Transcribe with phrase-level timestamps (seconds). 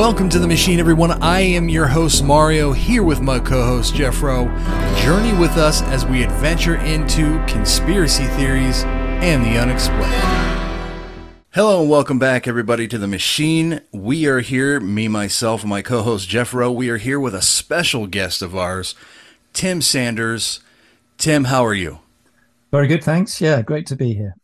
[0.00, 1.22] Welcome to the machine, everyone.
[1.22, 4.46] I am your host, Mario, here with my co host, Jeff Rowe.
[5.02, 11.28] Journey with us as we adventure into conspiracy theories and the unexplained.
[11.50, 13.82] Hello and welcome back, everybody, to the machine.
[13.92, 16.72] We are here, me, myself, and my co host, Jeff Rowe.
[16.72, 18.94] We are here with a special guest of ours,
[19.52, 20.60] Tim Sandars.
[21.18, 21.98] Tim, how are you?
[22.70, 23.38] Very good, thanks.
[23.38, 24.34] Yeah, great to be here.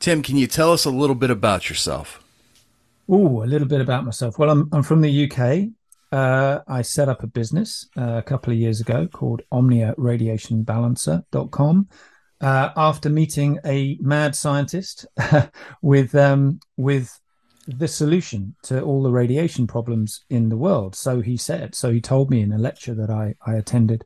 [0.00, 2.21] Tim, can you tell us a little bit about yourself?
[3.08, 4.38] Oh, a little bit about myself.
[4.38, 5.68] Well, I'm I'm from the UK.
[6.12, 11.88] Uh, I set up a business uh, a couple of years ago called OmniaRadiationBalancer.com
[12.42, 15.06] uh, after meeting a mad scientist
[15.82, 17.18] with um, with
[17.66, 20.94] the solution to all the radiation problems in the world.
[20.94, 21.74] So he said.
[21.74, 24.04] So he told me in a lecture that I I attended.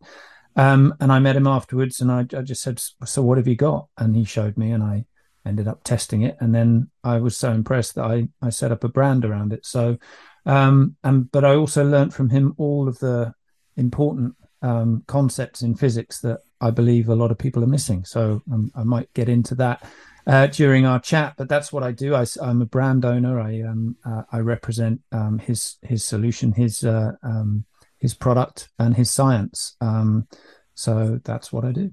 [0.59, 3.57] Um, and I met him afterwards, and I, I just said, "So what have you
[3.57, 5.05] got?" And he showed me, and I
[5.47, 6.37] ended up testing it.
[6.41, 9.65] And then i was so impressed that i i set up a brand around it.
[9.65, 9.99] So
[10.45, 13.35] um and but i also learned from him all of the
[13.77, 18.05] important um concepts in physics that i believe a lot of people are missing.
[18.05, 19.83] So um, i might get into that
[20.27, 22.15] uh, during our chat but that's what i do.
[22.15, 23.41] I, am a brand owner.
[23.41, 27.65] I um uh, i represent um his his solution his uh, um
[27.99, 29.77] his product and his science.
[29.81, 30.29] Um
[30.75, 31.93] so that's what i do.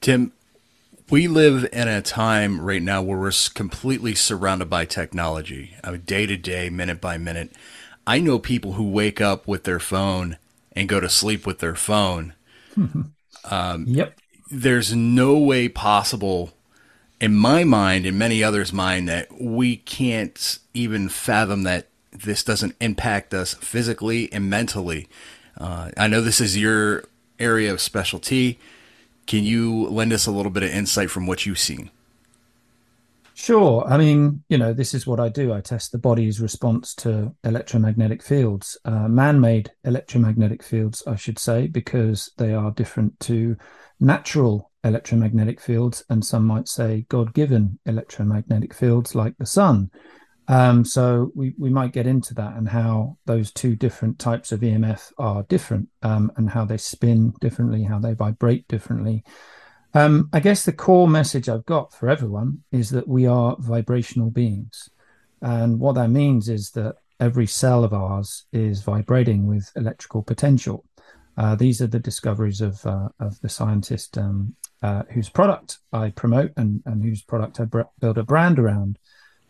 [0.00, 0.32] Tim
[1.10, 6.02] we live in a time right now where we're completely surrounded by technology, I mean,
[6.02, 7.52] day to day, minute by minute.
[8.06, 10.38] I know people who wake up with their phone
[10.72, 12.34] and go to sleep with their phone.
[13.44, 14.18] um, yep.
[14.50, 16.52] There's no way possible,
[17.20, 22.76] in my mind, in many others' mind, that we can't even fathom that this doesn't
[22.80, 25.08] impact us physically and mentally.
[25.58, 27.04] Uh, I know this is your
[27.38, 28.58] area of specialty.
[29.28, 31.90] Can you lend us a little bit of insight from what you've seen?
[33.34, 33.84] Sure.
[33.86, 35.52] I mean, you know, this is what I do.
[35.52, 41.38] I test the body's response to electromagnetic fields, uh, man made electromagnetic fields, I should
[41.38, 43.56] say, because they are different to
[44.00, 46.02] natural electromagnetic fields.
[46.08, 49.90] And some might say God given electromagnetic fields like the sun.
[50.48, 54.60] Um, so we, we might get into that and how those two different types of
[54.60, 59.24] EMF are different um, and how they spin differently, how they vibrate differently.
[59.92, 64.30] Um, I guess the core message I've got for everyone is that we are vibrational
[64.30, 64.88] beings.
[65.42, 70.84] And what that means is that every cell of ours is vibrating with electrical potential.
[71.36, 76.10] Uh, these are the discoveries of, uh, of the scientist um, uh, whose product I
[76.10, 77.66] promote and, and whose product I
[78.00, 78.98] build a brand around.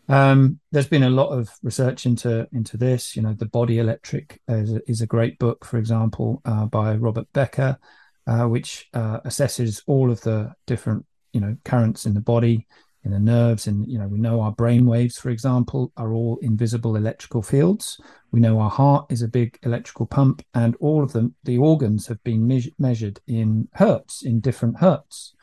[0.09, 3.15] Um, there's been a lot of research into into this.
[3.15, 6.95] You know, the Body Electric is a, is a great book, for example, uh, by
[6.95, 7.77] Robert Becker,
[8.25, 12.65] uh, which uh, assesses all of the different you know currents in the body,
[13.03, 16.39] in the nerves, and you know we know our brain waves, for example, are all
[16.41, 18.01] invisible electrical fields.
[18.31, 22.07] We know our heart is a big electrical pump, and all of them, the organs
[22.07, 25.35] have been me- measured in hertz, in different hertz.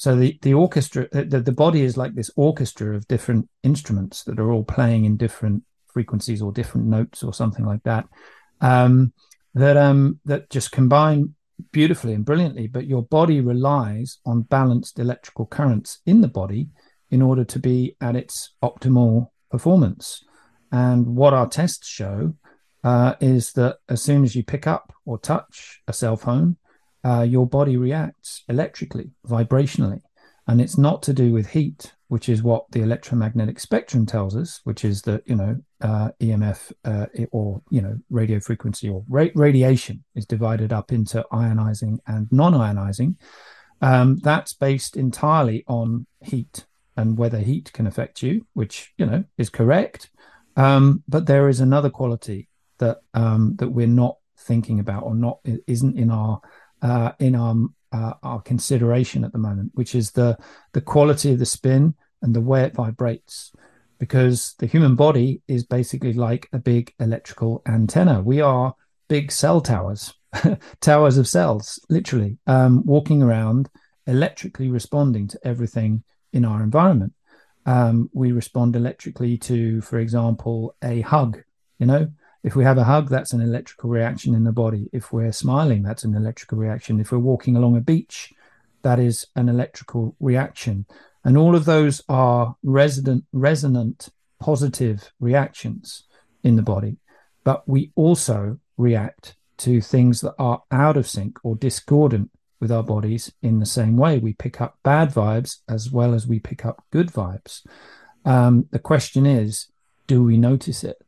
[0.00, 4.40] So the the orchestra, the, the body is like this orchestra of different instruments that
[4.40, 5.62] are all playing in different
[5.92, 8.06] frequencies or different notes or something like that.
[8.62, 9.12] Um,
[9.52, 11.34] that um that just combine
[11.70, 12.66] beautifully and brilliantly.
[12.66, 16.70] But your body relies on balanced electrical currents in the body
[17.10, 20.24] in order to be at its optimal performance.
[20.72, 22.32] And what our tests show
[22.82, 26.56] uh, is that as soon as you pick up or touch a cell phone,
[27.04, 30.00] uh, your body reacts electrically, vibrationally.
[30.46, 34.60] And it's not to do with heat, which is what the electromagnetic spectrum tells us,
[34.64, 39.28] which is that, you know, uh, EMF uh, or, you know, radio frequency or ra-
[39.34, 43.14] radiation is divided up into ionizing and non ionizing.
[43.80, 46.66] Um, that's based entirely on heat
[46.96, 50.10] and whether heat can affect you, which, you know, is correct.
[50.56, 52.48] Um, but there is another quality
[52.78, 56.40] that um, that we're not thinking about or not isn't in our
[56.82, 57.54] uh, in our
[57.92, 60.38] uh, our consideration at the moment, which is the
[60.72, 63.52] the quality of the spin and the way it vibrates.
[63.98, 68.22] Because the human body is basically like a big electrical antenna.
[68.22, 68.74] We are
[69.08, 70.14] big cell towers,
[70.80, 73.68] towers of cells, literally um, walking around,
[74.06, 77.12] electrically responding to everything in our environment.
[77.66, 81.42] Um, we respond electrically to, for example, a hug.
[81.78, 82.10] You know,
[82.42, 84.88] if we have a hug, that's an electrical reaction in the body.
[84.92, 87.00] If we're smiling, that's an electrical reaction.
[87.00, 88.32] If we're walking along a beach,
[88.82, 90.86] that is an electrical reaction.
[91.24, 94.08] And all of those are resident, resonant,
[94.38, 96.04] positive reactions
[96.42, 96.96] in the body.
[97.44, 102.82] But we also react to things that are out of sync or discordant with our
[102.82, 104.18] bodies in the same way.
[104.18, 107.66] We pick up bad vibes as well as we pick up good vibes.
[108.24, 109.68] Um, the question is,
[110.06, 111.02] do we notice it?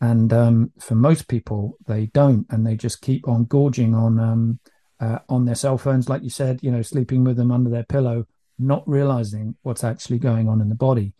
[0.00, 4.58] And um, for most people, they don't, and they just keep on gorging on um,
[5.00, 7.84] uh, on their cell phones, like you said, you know, sleeping with them under their
[7.84, 8.26] pillow,
[8.58, 11.12] not realizing what's actually going on in the body.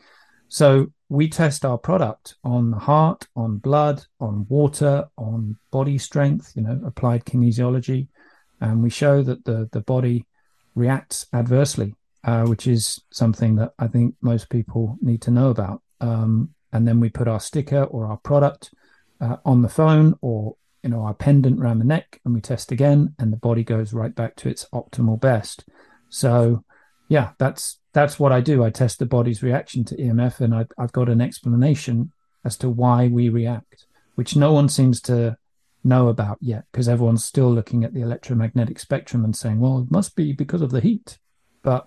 [0.49, 6.53] So we test our product on the heart, on blood, on water, on body strength,
[6.55, 8.09] you know, applied kinesiology,
[8.61, 10.25] and we show that the the body
[10.75, 11.95] reacts adversely,
[12.25, 15.83] uh, which is something that I think most people need to know about.
[16.01, 18.75] Um, and then we put our sticker or our product
[19.21, 22.73] uh, on the phone or you know our pendant around the neck, and we test
[22.73, 25.65] again, and the body goes right back to its optimal best.
[26.09, 26.65] So,
[27.09, 28.65] yeah, that's that's what I do.
[28.65, 32.13] I test the body's reaction to EMF, and I've, I've got an explanation
[32.45, 35.37] as to why we react, which no one seems to
[35.85, 39.91] know about yet because everyone's still looking at the electromagnetic spectrum and saying, well, it
[39.91, 41.19] must be because of the heat.
[41.63, 41.87] But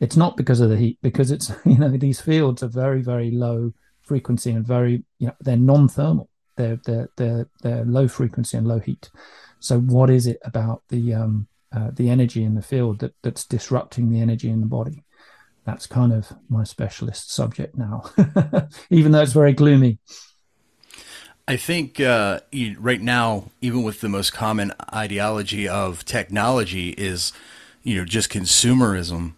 [0.00, 3.30] it's not because of the heat, because it's, you know, these fields are very, very
[3.30, 3.72] low
[4.06, 6.30] frequency and very, you know, they're non thermal.
[6.56, 9.10] They're, they're, they're, they're low frequency and low heat.
[9.60, 13.44] So, what is it about the, um, uh, the energy in the field that, that's
[13.44, 15.04] disrupting the energy in the body?
[15.64, 18.04] That's kind of my specialist subject now,
[18.90, 19.98] even though it's very gloomy.
[21.48, 22.40] I think uh,
[22.78, 27.32] right now, even with the most common ideology of technology, is
[27.82, 29.34] you know just consumerism.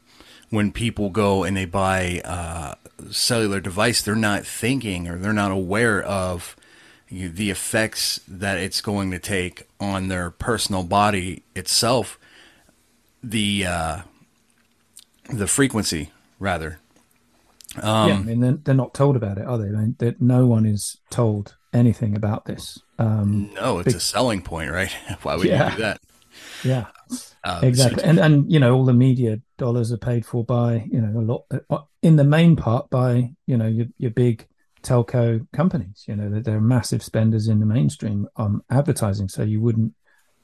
[0.51, 2.77] When people go and they buy a
[3.11, 6.57] cellular device, they're not thinking or they're not aware of
[7.11, 12.19] the effects that it's going to take on their personal body itself.
[13.23, 13.99] The uh,
[15.31, 16.79] the frequency, rather.
[17.83, 19.67] Um, yeah, I mean they're, they're, not told about it, are they?
[19.67, 22.79] I mean, that no one is told anything about this.
[22.99, 24.91] Um, no, it's a selling point, right?
[25.23, 26.01] Why would yeah, you do that?
[26.65, 26.87] Yeah,
[27.45, 28.03] um, exactly.
[28.03, 31.21] So and and you know, all the media dollars are paid for by you know
[31.21, 34.47] a lot uh, in the main part by you know your your big
[34.83, 36.05] telco companies.
[36.09, 39.29] You know, that they're massive spenders in the mainstream um, advertising.
[39.29, 39.93] So you wouldn't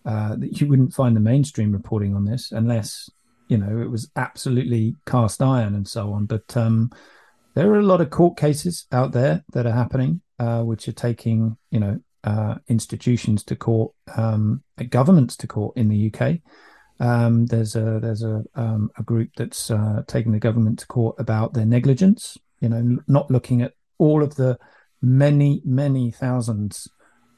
[0.05, 3.09] uh, you wouldn't find the mainstream reporting on this unless
[3.49, 6.27] you know it was absolutely cast iron and so on.
[6.27, 6.91] But um,
[7.55, 10.93] there are a lot of court cases out there that are happening uh, which are
[10.93, 16.39] taking you know uh, institutions to court, um, governments to court in the UK.
[17.05, 21.17] Um, there's a there's a um, a group that's uh, taking the government to court
[21.19, 22.39] about their negligence.
[22.61, 24.59] You know, not looking at all of the
[25.03, 26.89] many many thousands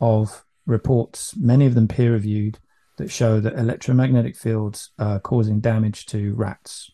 [0.01, 2.61] of reports, many of them peer reviewed,
[2.99, 6.93] that show that electromagnetic fields are causing damage to rats,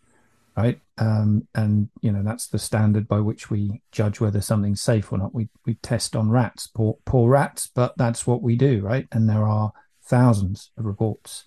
[0.56, 0.80] right?
[0.96, 5.18] Um, and you know that's the standard by which we judge whether something's safe or
[5.18, 5.34] not.
[5.34, 9.08] We we test on rats, poor poor rats, but that's what we do, right?
[9.12, 9.72] And there are
[10.04, 11.44] thousands of reports.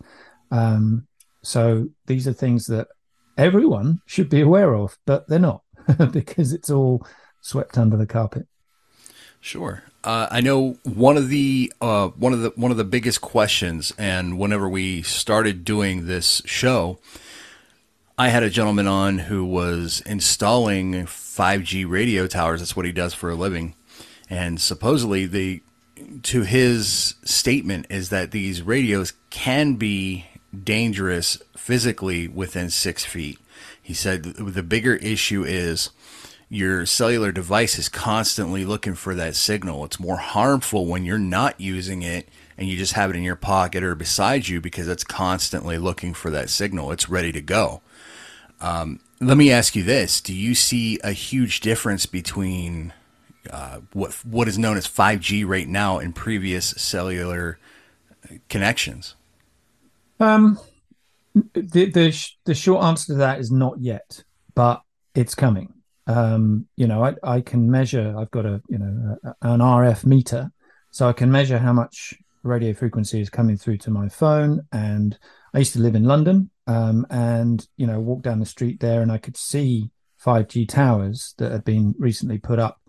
[0.52, 1.08] Um,
[1.46, 2.88] so these are things that
[3.38, 5.62] everyone should be aware of, but they're not
[6.12, 7.06] because it's all
[7.42, 8.48] swept under the carpet.
[9.40, 9.84] Sure.
[10.04, 13.94] Uh, I know one of the uh, one of the one of the biggest questions,
[13.98, 17.00] and whenever we started doing this show,
[18.18, 22.62] I had a gentleman on who was installing 5G radio towers.
[22.62, 23.76] That's what he does for a living.
[24.30, 25.62] And supposedly, the
[26.24, 30.26] to his statement is that these radios can be
[30.64, 33.40] dangerous physically within six feet.
[33.82, 35.92] He said the bigger issue is
[36.50, 39.84] your cellular device is constantly looking for that signal.
[39.86, 43.36] It's more harmful when you're not using it and you just have it in your
[43.36, 46.92] pocket or beside you because it's constantly looking for that signal.
[46.92, 47.82] It's ready to go.
[48.62, 52.94] Um, let me ask you this: Do you see a huge difference between
[53.50, 57.58] uh, what what is known as 5G right now and previous cellular
[58.50, 59.16] connections?
[60.20, 60.60] Um,
[61.34, 64.82] the the the short answer to that is not yet, but
[65.14, 65.74] it's coming.
[66.08, 68.16] Um, you know, I, I can measure.
[68.18, 70.52] I've got a you know a, an RF meter,
[70.92, 74.66] so I can measure how much radio frequency is coming through to my phone.
[74.72, 75.18] And
[75.54, 79.02] I used to live in London, um, and you know walk down the street there
[79.02, 79.90] and i could see
[80.24, 82.82] 5g towers that had been recently put up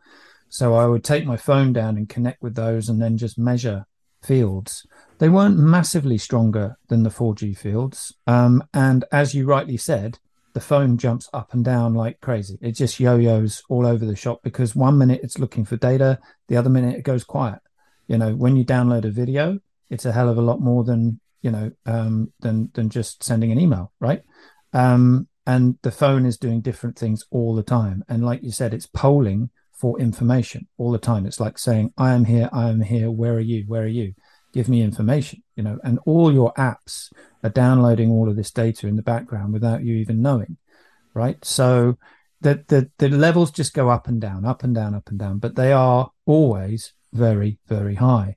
[0.48, 3.86] so i would take my phone down and connect with those and then just measure
[4.22, 4.86] fields
[5.18, 10.18] they weren't massively stronger than the 4g fields um, and as you rightly said
[10.54, 14.40] the phone jumps up and down like crazy it just yo-yos all over the shop
[14.42, 16.18] because one minute it's looking for data
[16.48, 17.58] the other minute it goes quiet
[18.08, 19.58] you know when you download a video
[19.90, 23.52] it's a hell of a lot more than you know, um, than than just sending
[23.52, 24.20] an email, right?
[24.72, 28.02] Um, and the phone is doing different things all the time.
[28.08, 31.24] And like you said, it's polling for information all the time.
[31.24, 33.12] It's like saying, "I am here, I am here.
[33.12, 33.62] Where are you?
[33.68, 34.14] Where are you?
[34.56, 37.12] Give me information." You know, and all your apps
[37.44, 40.56] are downloading all of this data in the background without you even knowing,
[41.12, 41.44] right?
[41.44, 41.98] So
[42.40, 45.38] the the the levels just go up and down, up and down, up and down,
[45.38, 48.36] but they are always very, very high.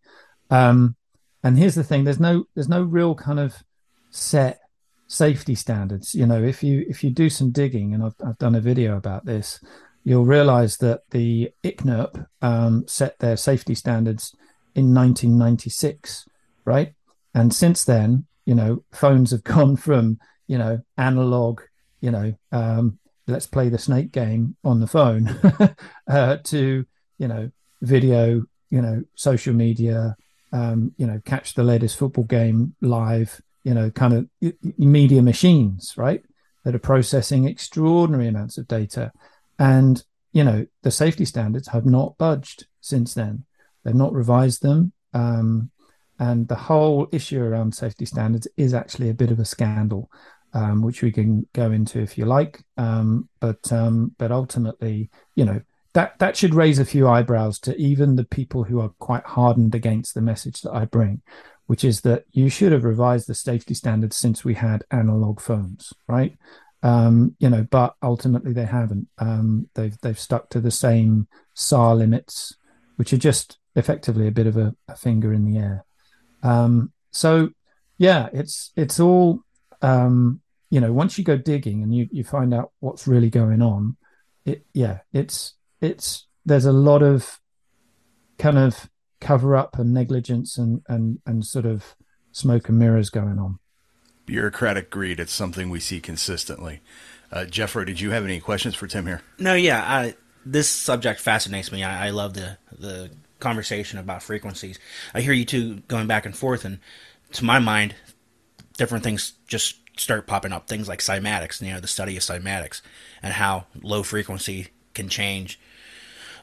[0.49, 0.97] Um,
[1.41, 3.63] and here's the thing: there's no there's no real kind of
[4.09, 4.59] set
[5.07, 6.13] safety standards.
[6.13, 8.97] You know, if you if you do some digging, and I've I've done a video
[8.97, 9.63] about this,
[10.03, 14.35] you'll realize that the ICNIRP um, set their safety standards
[14.75, 16.27] in 1996,
[16.65, 16.93] right?
[17.33, 21.61] And since then, you know, phones have gone from you know analog,
[22.01, 25.27] you know, um, let's play the snake game on the phone,
[26.07, 26.85] uh, to
[27.17, 30.15] you know video, you know, social media,
[30.51, 35.93] um, you know, catch the latest football game live, you know, kind of media machines,
[35.97, 36.23] right?
[36.63, 39.11] That are processing extraordinary amounts of data.
[39.57, 43.45] And, you know, the safety standards have not budged since then.
[43.89, 44.93] They've not revised them.
[45.15, 45.72] Um,
[46.19, 50.12] and the whole issue around safety standards is actually a bit of a scandal,
[50.53, 52.63] um, which we can go into if you like.
[52.77, 55.60] Um, but um, but ultimately, you know,
[55.93, 59.74] that that should raise a few eyebrows to even the people who are quite hardened
[59.74, 61.24] against the message that I bring,
[61.65, 65.93] which is that you should have revised the safety standards since we had analog phones,
[66.08, 66.38] right?
[66.84, 69.08] Um, you know, but ultimately they haven't.
[69.17, 72.55] Um, they've they've stuck to the same SAR limits,
[72.98, 75.85] which are just effectively a bit of a, a finger in the air.
[76.43, 77.49] Um, so
[77.97, 79.41] yeah, it's it's all
[79.81, 80.93] um, you know.
[80.93, 83.97] Once you go digging and you you find out what's really going on,
[84.45, 87.39] it yeah, it's it's there's a lot of
[88.38, 91.95] kind of cover up and negligence and and and sort of
[92.31, 93.59] smoke and mirrors going on.
[94.25, 95.19] Bureaucratic greed.
[95.19, 96.81] It's something we see consistently.
[97.31, 99.21] Uh, Jeffro, did you have any questions for Tim here?
[99.38, 99.83] No, yeah.
[99.85, 101.83] I, this subject fascinates me.
[101.83, 104.79] I, I love the the conversation about frequencies.
[105.13, 106.79] I hear you two going back and forth, and
[107.34, 107.96] to my mind,
[108.77, 110.67] different things just start popping up.
[110.67, 112.81] Things like cymatics, you know, the study of cymatics,
[113.22, 115.60] and how low frequency can change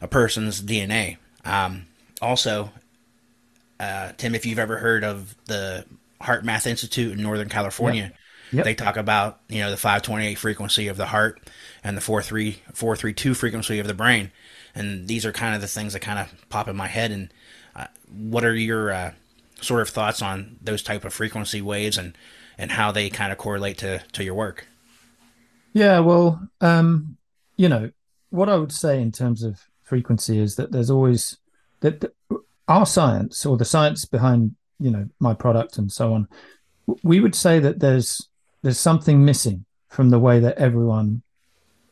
[0.01, 1.17] a person's DNA.
[1.45, 1.87] Um,
[2.21, 2.71] also,
[3.81, 5.85] uh, Tim, if you've ever heard of the
[6.21, 8.15] HeartMath Institute in Northern California, yep.
[8.53, 8.65] Yep.
[8.65, 11.41] they talk about you know the 528 frequency of the heart
[11.83, 14.31] and the 43432 frequency of the brain,
[14.77, 17.11] and these are kind of the things that kind of pop in my head.
[17.11, 17.33] And
[17.75, 19.13] uh, what are your uh,
[19.61, 22.17] sort of thoughts on those type of frequency waves and
[22.59, 24.67] and how they kind of correlate to to your work?
[25.73, 27.17] Yeah, well, um,
[27.57, 27.91] you know,
[28.31, 31.39] what I would say in terms of frequency is that there's always
[31.81, 32.13] that, that
[32.69, 36.29] our science or the science behind you know my product and so on
[37.03, 38.29] we would say that there's
[38.63, 41.23] there's something missing from the way that everyone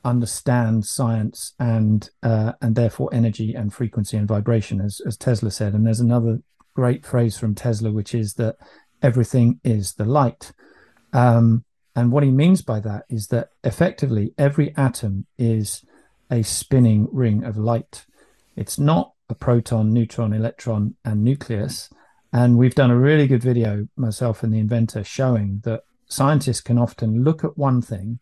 [0.04, 5.72] understands science and uh, and therefore energy and frequency and vibration as as Tesla said
[5.72, 6.40] and there's another
[6.74, 8.56] great phrase from Tesla which is that
[9.02, 10.52] everything is the light
[11.12, 11.64] um,
[11.96, 15.84] and what he means by that is that effectively every atom is
[16.30, 18.04] a spinning ring of light.
[18.56, 21.88] It's not a proton, neutron, electron, and nucleus.
[22.32, 26.78] And we've done a really good video, myself and the inventor, showing that scientists can
[26.78, 28.18] often look at one thing,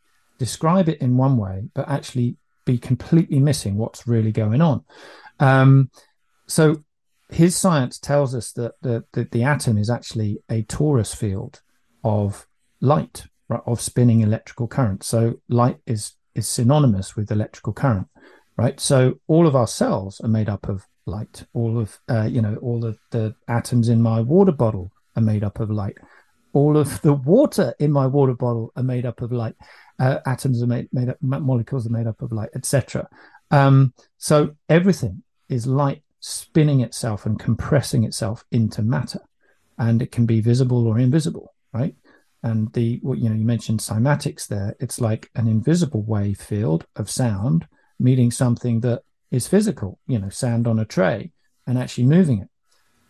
[0.47, 4.85] describe it in one way, but actually be completely missing what's really going on.
[5.39, 5.91] Um,
[6.47, 6.63] so
[7.31, 11.61] his science tells us that the, the, the atom is actually a torus field
[12.03, 12.47] of
[12.81, 15.05] light, right, of spinning electrical current.
[15.05, 16.03] So light is
[16.35, 18.09] is synonymous with electrical current,
[18.57, 18.81] right?
[18.81, 21.45] So all of our cells are made up of light.
[21.53, 25.45] All of uh, you know, all of the atoms in my water bottle are made
[25.45, 25.99] up of light.
[26.53, 29.57] All of the water in my water bottle are made up of light.
[30.03, 33.09] Uh, atoms are made, made up, molecules are made up of light, etc.
[33.53, 39.21] Um, so everything is light spinning itself and compressing itself into matter,
[39.79, 41.95] and it can be visible or invisible, right?
[42.43, 47.09] and the you know you mentioned cymatics there it's like an invisible wave field of
[47.09, 47.67] sound
[47.99, 51.31] meeting something that is physical you know sand on a tray
[51.67, 52.49] and actually moving it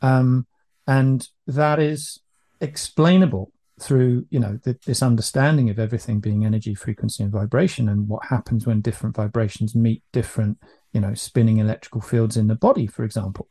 [0.02, 0.46] um,
[0.86, 2.20] and that is
[2.60, 3.50] explainable
[3.82, 8.24] through you know th- this understanding of everything being energy frequency and vibration and what
[8.24, 10.58] happens when different vibrations meet different
[10.92, 13.48] you know spinning electrical fields in the body for example.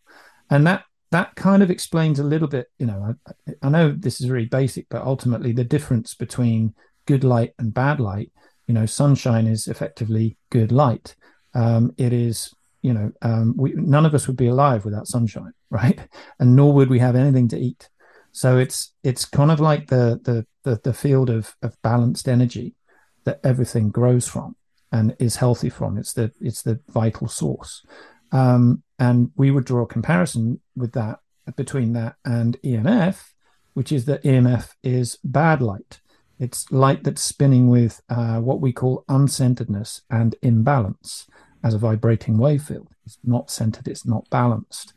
[0.50, 4.22] And that that kind of explains a little bit you know I, I, know this
[4.22, 6.74] is very basic but ultimately the difference between
[7.06, 8.32] good light and bad light
[8.68, 11.16] you know sunshine is effectively good light.
[11.54, 15.54] Um, it is you know um, we, none of us would be alive without sunshine
[15.70, 16.00] right?
[16.40, 17.90] And nor would we have anything to eat
[18.32, 22.76] so it's it's kind of like the the the, the field of of balanced energy
[23.24, 24.56] that everything grows from
[24.92, 27.86] and is healthy from it's the it's the vital source
[28.32, 31.20] um, and we would draw a comparison with that
[31.56, 33.32] between that and EMF,
[33.74, 36.00] which is that EMF is bad light.
[36.40, 41.28] It's light that's spinning with uh, what we call uncenteredness and imbalance
[41.64, 42.90] as a vibrating wave field.
[43.06, 44.94] It's not centered, it's not balanced.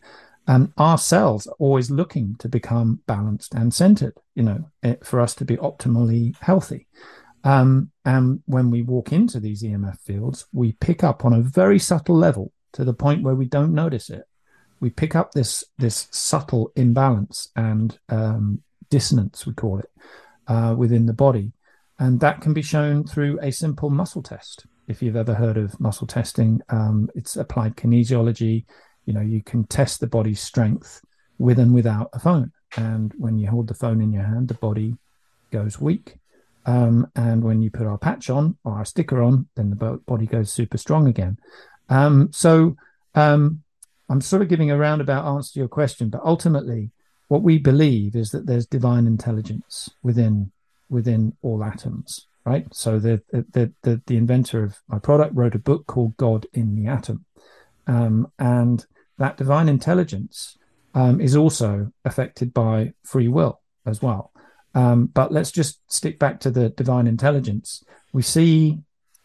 [0.46, 5.20] And our cells are always looking to become balanced and centered, you know, eh, for
[5.20, 6.86] us to be optimally healthy.
[7.44, 11.78] Um, and when we walk into these EMF fields, we pick up on a very
[11.78, 14.24] subtle level to the point where we don't notice it.
[14.80, 19.90] We pick up this this subtle imbalance and um, dissonance, we call it,
[20.46, 21.52] uh, within the body,
[21.98, 24.66] and that can be shown through a simple muscle test.
[24.88, 28.64] If you've ever heard of muscle testing, um, it's applied kinesiology.
[29.06, 31.00] You know, you can test the body's strength
[31.38, 32.52] with and without a phone.
[32.76, 34.96] And when you hold the phone in your hand, the body
[35.50, 36.16] goes weak.
[36.66, 40.26] Um, and when you put our patch on or our sticker on, then the body
[40.26, 41.38] goes super strong again.
[41.88, 42.76] Um, so
[43.14, 43.62] um,
[44.08, 46.90] I'm sort of giving a roundabout answer to your question, but ultimately,
[47.28, 50.52] what we believe is that there's divine intelligence within
[50.90, 52.66] within all atoms, right?
[52.72, 56.76] So the the the, the inventor of my product wrote a book called God in
[56.76, 57.24] the Atom,
[57.86, 58.84] um, and
[59.18, 60.56] that divine intelligence
[60.94, 64.32] um, is also affected by free will as well.
[64.74, 67.84] Um, but let's just stick back to the divine intelligence.
[68.12, 68.78] We see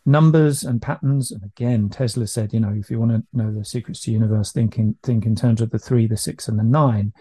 [0.05, 1.31] numbers and patterns.
[1.31, 4.13] And again, Tesla said, you know, if you want to know the secrets to the
[4.13, 7.13] universe, think in, think in terms of the three, the six, and the nine.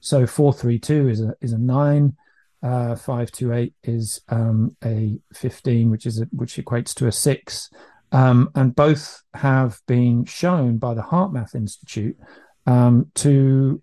[0.00, 2.16] So four, three, two is a is a nine.
[2.62, 7.12] Uh, five two eight is um, a fifteen, which is a, which equates to a
[7.12, 7.70] six.
[8.12, 12.16] Um, and both have been shown by the HeartMath Institute
[12.66, 13.82] um, to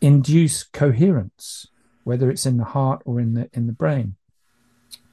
[0.00, 1.66] induce coherence,
[2.04, 4.16] whether it's in the heart or in the in the brain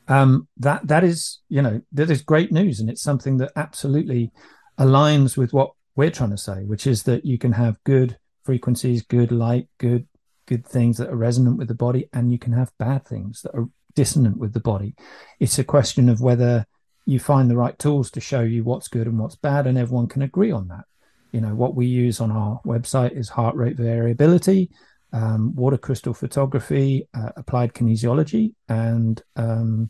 [0.10, 4.32] um, that that is you know that is great news, and it's something that absolutely
[4.78, 9.04] aligns with what we're trying to say, which is that you can have good frequencies,
[9.04, 10.08] good light, good
[10.48, 13.54] good things that are resonant with the body, and you can have bad things that
[13.54, 14.96] are dissonant with the body.
[15.40, 16.66] It's a question of whether
[17.10, 20.08] you find the right tools to show you what's good and what's bad, and everyone
[20.08, 20.86] can agree on that.
[21.32, 24.70] You know, what we use on our website is heart rate variability,
[25.12, 29.90] um, water crystal photography, uh, applied kinesiology, and um,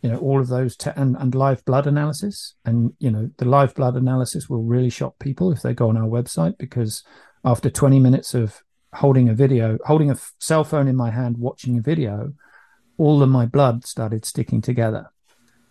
[0.00, 2.54] you know all of those te- and, and live blood analysis.
[2.64, 5.96] And you know the live blood analysis will really shock people if they go on
[5.96, 7.02] our website because
[7.44, 8.62] after 20 minutes of
[8.94, 12.32] holding a video, holding a f- cell phone in my hand, watching a video,
[12.96, 15.10] all of my blood started sticking together,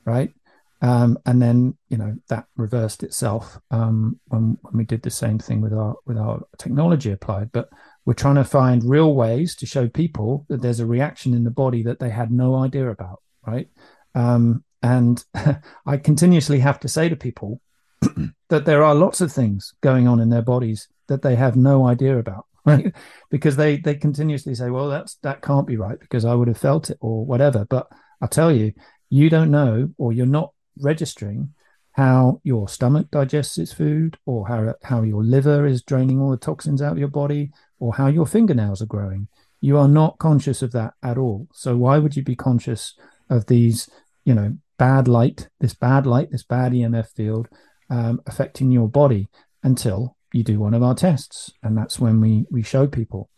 [0.04, 0.34] right?
[0.82, 5.38] Um, and then you know that reversed itself um, when, when we did the same
[5.38, 7.52] thing with our with our technology applied.
[7.52, 7.70] But
[8.06, 11.52] we're trying to find real ways to show people that there's a reaction in the
[11.52, 13.68] body that they had no idea about, right?
[14.15, 15.24] Um, and
[15.86, 17.62] I continuously have to say to people
[18.50, 21.86] that there are lots of things going on in their bodies that they have no
[21.86, 22.94] idea about, right?
[23.30, 26.58] because they they continuously say, "Well, that's that can't be right because I would have
[26.58, 27.88] felt it or whatever." But
[28.22, 28.72] I tell you,
[29.10, 31.54] you don't know, or you're not registering
[31.94, 36.38] how your stomach digests its food, or how how your liver is draining all the
[36.38, 39.28] toxins out of your body, or how your fingernails are growing.
[39.62, 41.48] You are not conscious of that at all.
[41.54, 42.94] So why would you be conscious
[43.30, 43.89] of these,
[44.24, 47.50] you know, bad light, this bad light, this bad EMF field
[47.89, 49.28] um, affecting your body
[49.63, 53.30] until you do one of our tests, and that's when we we show people.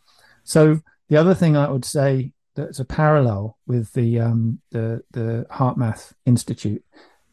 [0.43, 5.45] So the other thing I would say that's a parallel with the um, the the
[5.51, 6.83] HeartMath Institute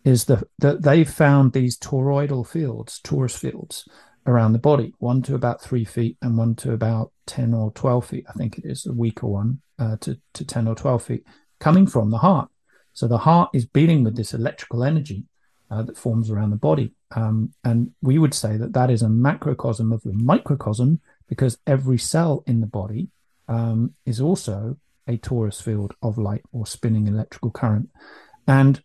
[0.08, 3.86] is that that they've found these toroidal fields, torus fields,
[4.28, 8.06] around the body, one to about three feet and one to about 10 or 12
[8.06, 8.26] feet.
[8.28, 11.26] I think it is a weaker one uh, to, to 10 or 12 feet
[11.58, 12.50] coming from the heart.
[12.92, 15.24] So the heart is beating with this electrical energy
[15.70, 16.92] uh, that forms around the body.
[17.12, 21.98] Um, and we would say that that is a macrocosm of the microcosm because every
[21.98, 23.08] cell in the body
[23.48, 27.88] um, is also a torus field of light or spinning electrical current.
[28.46, 28.82] And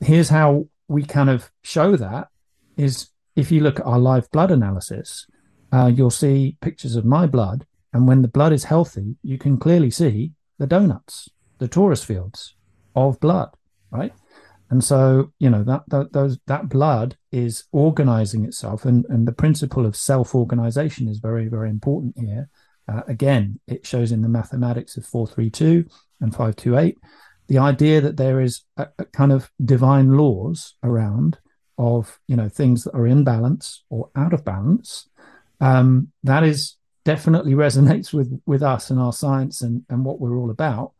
[0.00, 2.28] here's how we kind of show that
[2.76, 5.26] is if you look at our live blood analysis,
[5.72, 7.66] uh, you'll see pictures of my blood.
[7.92, 12.54] And when the blood is healthy, you can clearly see the donuts, the torus fields
[12.94, 13.50] of blood,
[13.90, 14.12] right?
[14.70, 18.84] And so, you know, that, that, those, that blood is organizing itself.
[18.84, 22.48] And, and the principle of self organization is very, very important here.
[22.86, 25.86] Uh, again, it shows in the mathematics of 432
[26.20, 26.98] and 528
[27.48, 31.38] the idea that there is a, a kind of divine laws around
[31.76, 35.08] of you know things that are in balance or out of balance
[35.60, 40.36] um, that is definitely resonates with with us and our science and and what we're
[40.36, 40.92] all about.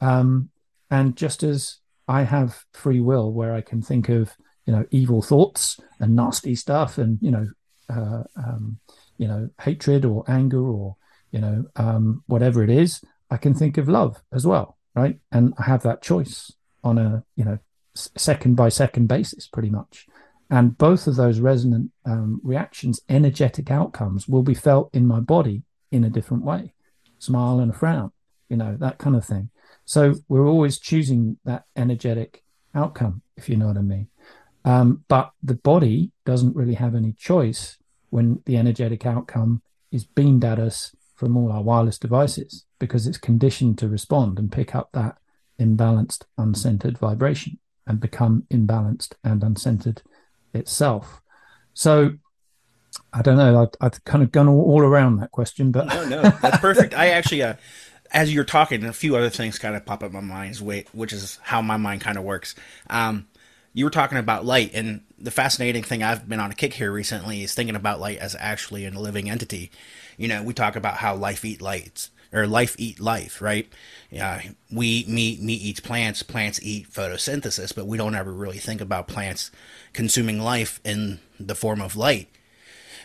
[0.00, 0.50] Um,
[0.90, 4.32] and just as i have free will where i can think of
[4.66, 7.48] you know evil thoughts and nasty stuff and you know
[7.88, 8.78] uh, um,
[9.18, 10.96] you know hatred or anger or
[11.30, 15.54] you know um, whatever it is i can think of love as well right and
[15.58, 17.58] i have that choice on a you know
[17.94, 20.06] second by second basis pretty much
[20.50, 25.62] and both of those resonant um, reactions, energetic outcomes, will be felt in my body
[25.92, 26.74] in a different way,
[27.18, 28.10] smile and a frown,
[28.48, 29.50] you know, that kind of thing.
[29.84, 32.42] So we're always choosing that energetic
[32.74, 34.08] outcome, if you know what I mean.
[34.64, 37.78] Um, but the body doesn't really have any choice
[38.10, 43.18] when the energetic outcome is beamed at us from all our wireless devices because it's
[43.18, 45.18] conditioned to respond and pick up that
[45.60, 49.98] imbalanced, uncentered vibration and become imbalanced and uncentered
[50.54, 51.20] itself.
[51.74, 52.14] So
[53.12, 53.60] I don't know.
[53.60, 56.94] I've, I've kind of gone all, all, around that question, but no, no, that's perfect.
[56.94, 57.54] I actually, uh,
[58.12, 61.12] as you're talking, a few other things kind of pop up in my mind, which
[61.12, 62.54] is how my mind kind of works.
[62.88, 63.28] Um,
[63.74, 66.90] you were talking about light, and the fascinating thing I've been on a kick here
[66.90, 69.70] recently is thinking about light as actually a living entity.
[70.20, 73.66] You know, we talk about how life eat lights or life eat life, right?
[74.10, 78.58] Yeah, we eat meat meat eats plants, plants eat photosynthesis, but we don't ever really
[78.58, 79.50] think about plants
[79.94, 82.28] consuming life in the form of light.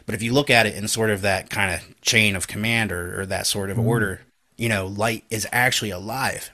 [0.06, 2.92] But if you look at it in sort of that kind of chain of command
[2.92, 3.88] or, or that sort of mm-hmm.
[3.88, 4.22] order,
[4.58, 6.52] you know, light is actually alive.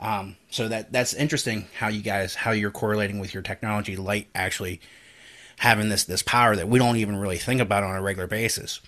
[0.00, 4.26] Um, so that that's interesting how you guys how you're correlating with your technology, light
[4.34, 4.80] actually
[5.58, 8.80] having this this power that we don't even really think about on a regular basis.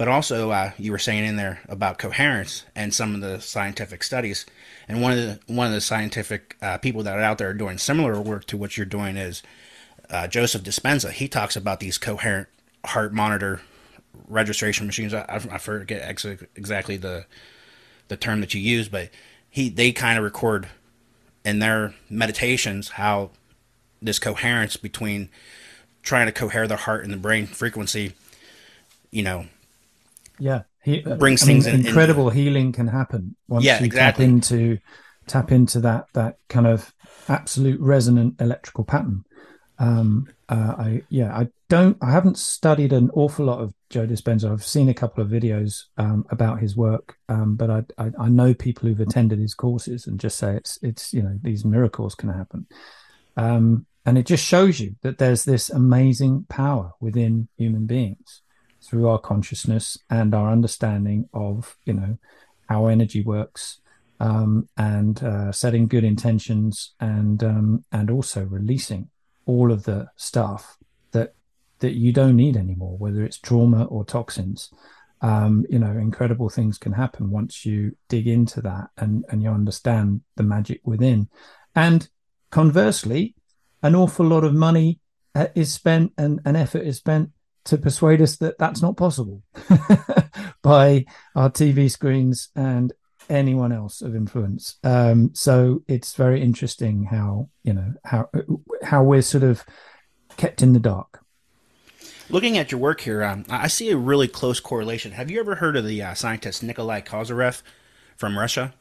[0.00, 4.02] But also, uh, you were saying in there about coherence and some of the scientific
[4.02, 4.46] studies,
[4.88, 7.76] and one of the one of the scientific uh, people that are out there doing
[7.76, 9.42] similar work to what you're doing is
[10.08, 11.10] uh, Joseph Dispenza.
[11.10, 12.48] He talks about these coherent
[12.86, 13.60] heart monitor
[14.26, 15.12] registration machines.
[15.12, 16.24] I, I forget ex-
[16.56, 17.26] exactly the
[18.08, 19.10] the term that you use, but
[19.50, 20.68] he they kind of record
[21.44, 23.32] in their meditations how
[24.00, 25.28] this coherence between
[26.02, 28.14] trying to cohere the heart and the brain frequency,
[29.10, 29.44] you know,
[30.40, 33.78] yeah, he uh, brings I things mean, in, incredible in, healing can happen once yeah,
[33.78, 34.24] you exactly.
[34.24, 34.78] tap into
[35.26, 36.92] tap into that that kind of
[37.28, 39.24] absolute resonant electrical pattern.
[39.78, 44.50] Um, uh, I yeah, I don't, I haven't studied an awful lot of Joe Dispenza.
[44.50, 48.28] I've seen a couple of videos um, about his work, um, but I, I, I
[48.28, 52.14] know people who've attended his courses and just say it's it's you know these miracles
[52.14, 52.66] can happen,
[53.36, 58.42] um, and it just shows you that there's this amazing power within human beings
[58.82, 62.18] through our consciousness and our understanding of you know
[62.68, 63.80] how energy works
[64.20, 69.08] um, and uh, setting good intentions and um, and also releasing
[69.46, 70.76] all of the stuff
[71.12, 71.34] that
[71.80, 74.70] that you don't need anymore whether it's trauma or toxins.
[75.22, 79.50] Um, you know incredible things can happen once you dig into that and and you
[79.50, 81.28] understand the magic within.
[81.74, 82.08] And
[82.50, 83.34] conversely
[83.82, 84.98] an awful lot of money
[85.34, 87.30] uh, is spent and, and effort is spent
[87.64, 89.42] to persuade us that that's not possible
[90.62, 92.92] by our TV screens and
[93.28, 94.76] anyone else of influence.
[94.82, 98.28] Um, so it's very interesting how you know how
[98.82, 99.64] how we're sort of
[100.36, 101.22] kept in the dark.
[102.28, 105.12] Looking at your work here, um, I see a really close correlation.
[105.12, 107.62] Have you ever heard of the uh, scientist Nikolai Kozyrev
[108.16, 108.72] from Russia?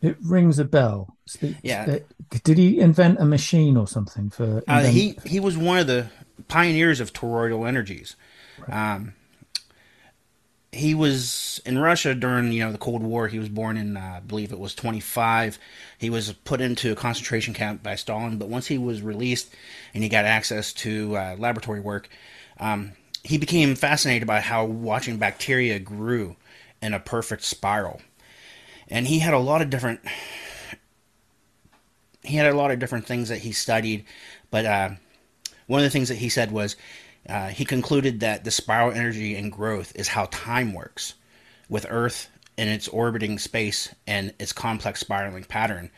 [0.00, 1.16] It rings a bell.
[1.62, 1.98] Yeah.
[2.42, 4.62] Did he invent a machine or something for?
[4.66, 6.08] Uh, he he was one of the
[6.48, 8.16] pioneers of toroidal energies.
[8.58, 8.94] Right.
[8.94, 9.14] Um,
[10.72, 13.28] he was in Russia during you know the Cold War.
[13.28, 15.58] He was born in uh, I believe it was 25.
[15.98, 19.54] He was put into a concentration camp by Stalin, but once he was released
[19.92, 22.08] and he got access to uh, laboratory work,
[22.58, 22.92] um,
[23.22, 26.36] he became fascinated by how watching bacteria grew
[26.80, 28.00] in a perfect spiral,
[28.88, 30.00] and he had a lot of different
[32.22, 34.04] he had a lot of different things that he studied,
[34.50, 34.90] but uh,
[35.72, 36.76] one of the things that he said was
[37.26, 41.14] uh, he concluded that the spiral energy and growth is how time works
[41.66, 45.90] with Earth in its orbiting space and its complex spiraling pattern.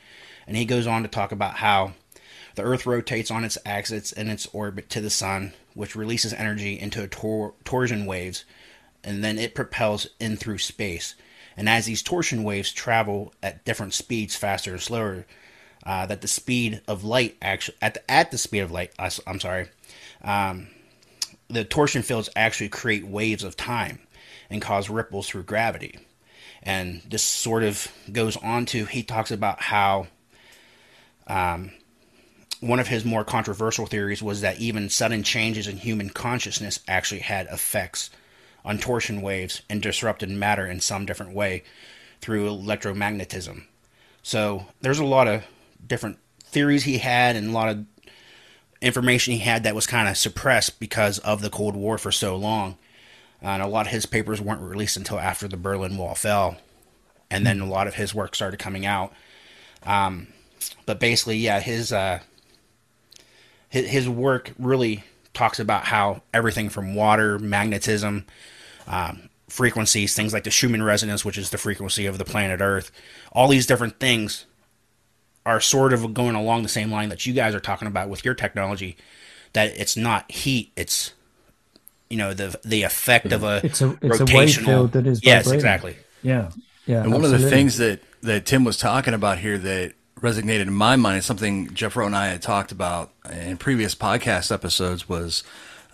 [0.46, 1.94] And he goes on to talk about how
[2.54, 6.78] the Earth rotates on its axis in its orbit to the Sun, which releases energy
[6.78, 8.44] into tor- torsion waves,
[9.02, 11.16] and then it propels in through space.
[11.56, 15.26] And as these torsion waves travel at different speeds, faster or slower,
[15.86, 18.92] uh, that the speed of light actually at the, at the speed of light.
[18.98, 19.68] I, am sorry,
[20.22, 20.68] um,
[21.48, 24.00] the torsion fields actually create waves of time
[24.50, 25.98] and cause ripples through gravity.
[26.62, 30.06] And this sort of goes on to he talks about how
[31.26, 31.72] um,
[32.60, 37.20] one of his more controversial theories was that even sudden changes in human consciousness actually
[37.20, 38.08] had effects
[38.64, 41.62] on torsion waves and disrupted matter in some different way
[42.22, 43.64] through electromagnetism.
[44.22, 45.44] So there's a lot of
[45.86, 47.84] different theories he had and a lot of
[48.80, 52.36] information he had that was kind of suppressed because of the Cold War for so
[52.36, 52.76] long.
[53.40, 56.56] And a lot of his papers weren't released until after the Berlin Wall fell.
[57.30, 59.12] And then a lot of his work started coming out.
[59.82, 60.28] Um,
[60.86, 62.20] but basically, yeah, his, uh,
[63.68, 68.24] his, his work really talks about how everything from water, magnetism,
[68.86, 72.90] um, frequencies, things like the Schumann resonance, which is the frequency of the planet Earth.
[73.32, 74.46] All these different things
[75.46, 78.24] are sort of going along the same line that you guys are talking about with
[78.24, 78.96] your technology.
[79.52, 81.12] That it's not heat; it's
[82.08, 85.24] you know the the effect of a it's a it's a wave field that is
[85.24, 86.50] yes exactly yeah
[86.86, 90.62] yeah and one of the things that that Tim was talking about here that resonated
[90.62, 94.52] in my mind is something Jeff Rowe and I had talked about in previous podcast
[94.52, 95.42] episodes was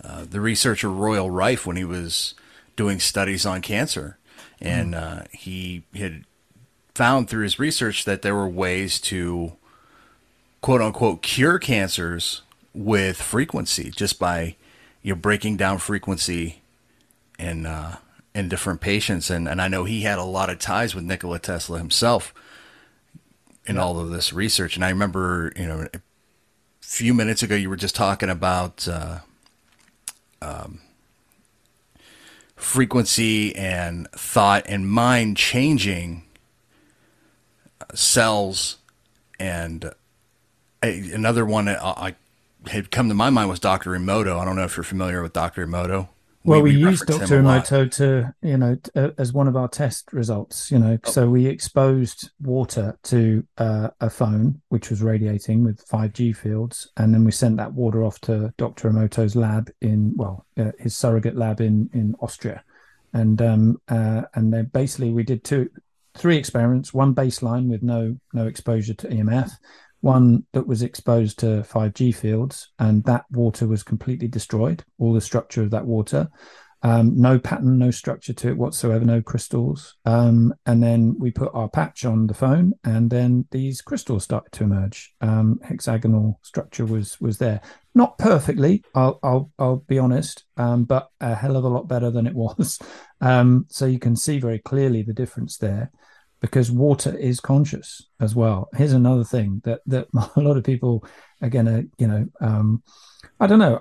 [0.04, 2.34] uh, the researcher Royal Rife when he was
[2.76, 4.18] doing studies on cancer
[4.60, 5.02] and mm.
[5.02, 6.24] uh, he had
[6.94, 9.52] found through his research that there were ways to
[10.60, 12.42] quote unquote cure cancers
[12.74, 14.56] with frequency just by
[15.02, 16.62] you know breaking down frequency
[17.38, 17.96] in uh,
[18.34, 19.30] in different patients.
[19.30, 22.34] And and I know he had a lot of ties with Nikola Tesla himself
[23.66, 24.76] in all of this research.
[24.76, 26.00] And I remember you know a
[26.80, 29.18] few minutes ago you were just talking about uh,
[30.42, 30.80] um,
[32.56, 36.24] frequency and thought and mind changing
[37.94, 38.76] cells
[39.38, 39.92] and
[40.82, 42.14] a, another one I,
[42.66, 43.90] had come to my mind was Dr.
[43.92, 44.38] Emoto.
[44.38, 45.66] I don't know if you're familiar with Dr.
[45.66, 46.08] Emoto.
[46.42, 47.42] Well, we, we, we used Dr.
[47.42, 51.10] Emoto to, you know, uh, as one of our test results, you know, oh.
[51.10, 57.12] so we exposed water to uh, a phone which was radiating with 5G fields, and
[57.12, 58.90] then we sent that water off to Dr.
[58.90, 62.64] Emoto's lab in, well, uh, his surrogate lab in in Austria,
[63.12, 65.68] and um, uh, and then basically we did two,
[66.16, 69.50] three experiments, one baseline with no no exposure to EMF,
[70.00, 75.20] one that was exposed to 5G fields, and that water was completely destroyed, all the
[75.20, 76.28] structure of that water.
[76.82, 79.96] Um, no pattern, no structure to it whatsoever, no crystals.
[80.06, 84.52] Um, and then we put our patch on the phone, and then these crystals started
[84.52, 85.12] to emerge.
[85.20, 87.60] Um, hexagonal structure was was there,
[87.94, 88.82] not perfectly.
[88.94, 92.34] I'll I'll, I'll be honest, um, but a hell of a lot better than it
[92.34, 92.78] was.
[93.20, 95.90] Um, so you can see very clearly the difference there
[96.40, 98.68] because water is conscious as well.
[98.74, 101.04] Here's another thing that that a lot of people
[101.40, 102.82] again, uh, you know, um,
[103.38, 103.80] I don't know.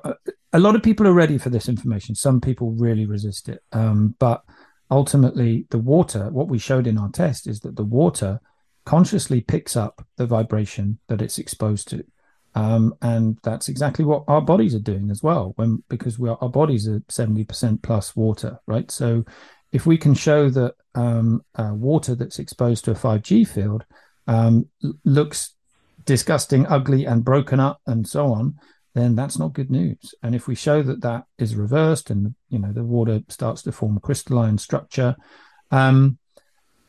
[0.53, 2.15] A, lot of people are ready for this information.
[2.15, 4.43] Some people really resist it, um, but
[4.91, 6.29] ultimately, the water.
[6.29, 8.39] What we showed in our test is that the water
[8.85, 12.03] consciously picks up the vibration that it's exposed to.
[12.55, 16.37] Um, and that's exactly what our bodies are doing as well when because we are,
[16.41, 19.23] our bodies are 70% plus water right so
[19.71, 23.85] if we can show that um, uh, water that's exposed to a 5G field
[24.27, 24.67] um,
[25.05, 25.53] looks
[26.05, 28.55] disgusting, ugly, and broken up, and so on,
[28.93, 30.13] then that's not good news.
[30.23, 33.71] And if we show that that is reversed, and you know the water starts to
[33.71, 35.15] form crystalline structure,
[35.71, 36.17] um,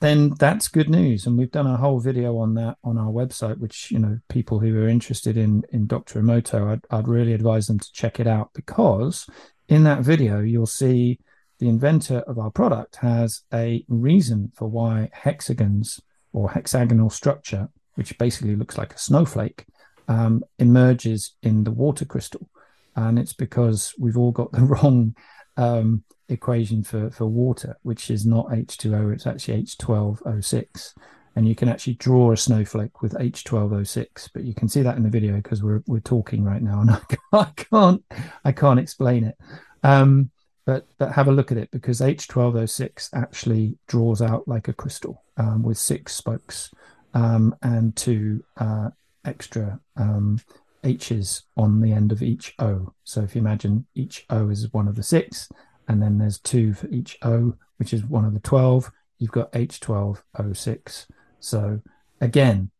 [0.00, 1.26] then that's good news.
[1.26, 4.58] And we've done a whole video on that on our website, which you know people
[4.58, 6.20] who are interested in in Dr.
[6.20, 9.26] Emoto, I'd, I'd really advise them to check it out because
[9.68, 11.20] in that video you'll see
[11.58, 16.00] the inventor of our product has a reason for why hexagons
[16.32, 19.66] or hexagonal structure, which basically looks like a snowflake,
[20.10, 22.50] um, emerges in the water crystal.
[22.96, 25.14] And it's because we've all got the wrong
[25.56, 30.94] um, equation for, for water, which is not H2O, it's actually H12O6.
[31.36, 35.04] And you can actually draw a snowflake with H12O6, but you can see that in
[35.04, 36.90] the video because we're, we're talking right now and
[37.32, 38.04] I can't,
[38.44, 39.36] I can't explain it.
[39.84, 40.30] Um,
[40.66, 45.22] but but have a look at it because H12O6 actually draws out like a crystal
[45.36, 46.70] um, with six spokes
[47.14, 48.90] um, and two uh,
[49.30, 50.38] extra um,
[50.84, 52.92] H's on the end of each O.
[53.04, 55.48] So if you imagine each O is one of the six,
[55.88, 59.52] and then there's two for each O, which is one of the 12, you've got
[59.52, 61.06] H12O6.
[61.40, 61.80] So
[62.20, 62.70] again,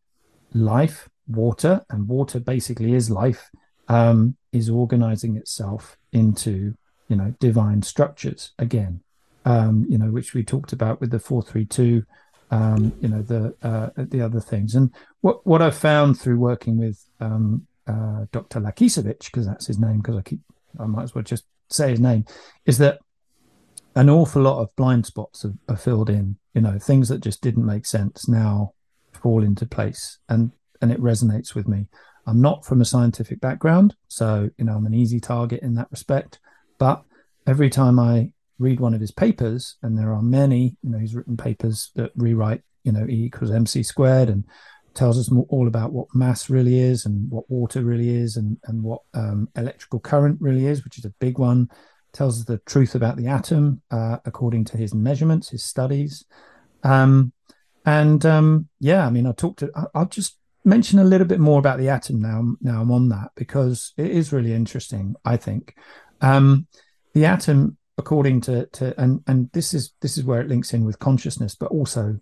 [0.53, 3.51] life, water, and water basically is life,
[3.89, 6.75] um, is organizing itself into
[7.09, 9.01] you know divine structures again
[9.45, 12.05] um, you know which we talked about with the 432
[12.53, 16.79] um, you know the uh, the other things and what what I've found through working
[16.79, 18.61] with um, uh, Dr.
[18.61, 20.41] Lakisevich because that's his name because I keep
[20.79, 22.25] I might as well just say his name
[22.67, 22.99] is that
[23.95, 27.43] an awful lot of blind spots are, are filled in you know things that just
[27.43, 28.73] didn't make sense now
[29.13, 31.87] fall into place and and it resonates with me
[32.27, 35.91] I'm not from a scientific background so you know I'm an easy target in that
[35.91, 36.39] respect
[36.79, 37.05] but
[37.47, 41.15] every time I read one of his papers, and there are many, you know, he's
[41.15, 44.45] written papers that rewrite, you know, E equals mc squared and
[44.95, 48.83] tells us all about what mass really is and what water really is and, and
[48.83, 51.69] what um, electrical current really is, which is a big one.
[52.13, 56.25] Tells us the truth about the atom uh, according to his measurements, his studies.
[56.83, 57.33] Um,
[57.87, 61.41] and um, yeah, I mean, I talked to, I, will just mention a little bit
[61.41, 62.57] more about the atom now.
[62.61, 65.75] Now I'm on that because it is really interesting, I think.
[66.21, 66.67] Um,
[67.15, 70.85] the atom, according to to and and this is this is where it links in
[70.85, 72.19] with consciousness, but also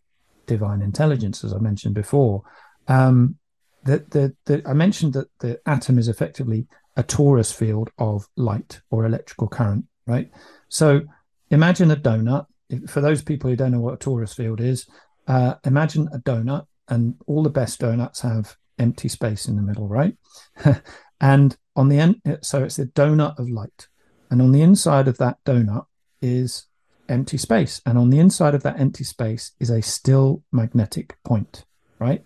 [0.48, 2.42] divine intelligence, as I mentioned before.
[2.88, 3.36] Um,
[3.84, 8.80] the, the, the, I mentioned that the atom is effectively a torus field of light
[8.90, 10.30] or electrical current, right?
[10.68, 11.02] So
[11.50, 12.46] imagine a donut.
[12.88, 14.86] For those people who don't know what a torus field is,
[15.28, 19.86] uh, imagine a donut, and all the best donuts have empty space in the middle,
[19.86, 20.16] right?
[21.20, 23.88] and on the end, so it's a donut of light.
[24.30, 25.86] And on the inside of that donut
[26.20, 26.67] is
[27.08, 27.80] empty space.
[27.86, 31.64] And on the inside of that empty space is a still magnetic point,
[31.98, 32.24] right?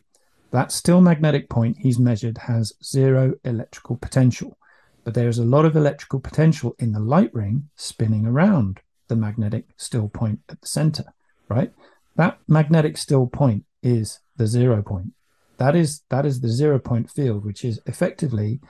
[0.51, 4.59] That still magnetic point he's measured has zero electrical potential.
[5.05, 9.67] But there's a lot of electrical potential in the light ring spinning around the magnetic
[9.77, 11.05] still point at the center,
[11.49, 11.73] right?
[12.17, 15.13] That magnetic still point is the zero point.
[15.59, 18.61] That is that is the zero point field, which is effectively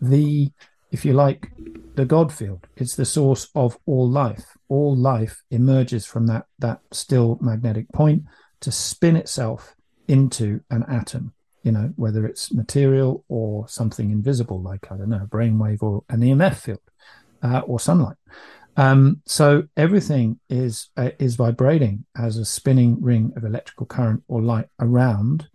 [0.00, 0.52] the,
[0.90, 1.50] if you like,
[1.94, 2.66] the God field.
[2.76, 4.56] It's the source of all life.
[4.68, 8.22] All life emerges from that that still magnetic point
[8.60, 9.74] to spin itself
[10.06, 11.34] into an atom.
[11.64, 16.04] You know, whether it's material or something invisible, like I don't know, a brainwave or
[16.08, 16.80] an EMF field
[17.42, 18.16] uh, or sunlight.
[18.76, 24.40] Um, so everything is uh, is vibrating as a spinning ring of electrical current or
[24.40, 25.48] light around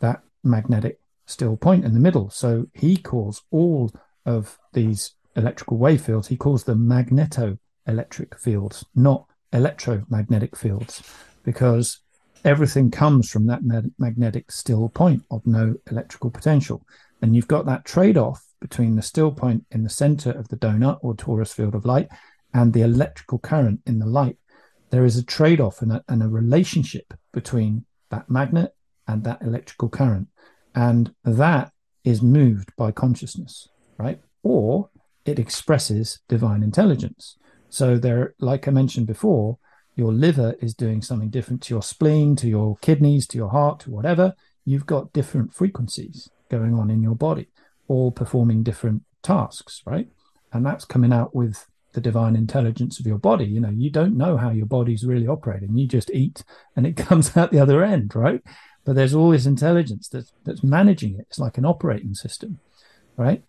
[0.00, 2.30] that magnetic still point in the middle.
[2.30, 3.92] So he calls all
[4.26, 11.02] of these electrical wave fields, he calls them magneto-electric fields, not electromagnetic fields,
[11.44, 12.00] because
[12.44, 13.62] everything comes from that
[13.98, 16.86] magnetic still point of no electrical potential.
[17.22, 20.98] And you've got that trade-off between the still point in the center of the donut
[21.02, 22.08] or torus field of light
[22.52, 24.36] and the electrical current in the light.
[24.90, 28.74] There is a trade-off and and a relationship between that magnet
[29.06, 30.28] and that electrical current.
[30.74, 31.72] And that
[32.04, 33.68] is moved by consciousness,
[34.00, 34.20] right?
[34.42, 34.90] Or
[35.24, 37.36] it expresses divine intelligence.
[37.68, 39.58] So there, like I mentioned before,
[39.96, 43.80] your liver is doing something different to your spleen, to your kidneys, to your heart,
[43.80, 44.34] to whatever.
[44.64, 47.48] You've got different frequencies going on in your body,
[47.88, 50.08] all performing different tasks, right?
[50.52, 53.44] And that's coming out with the divine intelligence of your body.
[53.44, 55.76] You know, you don't know how your body's really operating.
[55.76, 58.42] You just eat and it comes out the other end, right?
[58.84, 61.26] but there's all this intelligence that's that's managing it.
[61.28, 62.58] It's like an operating system,
[63.16, 63.42] right?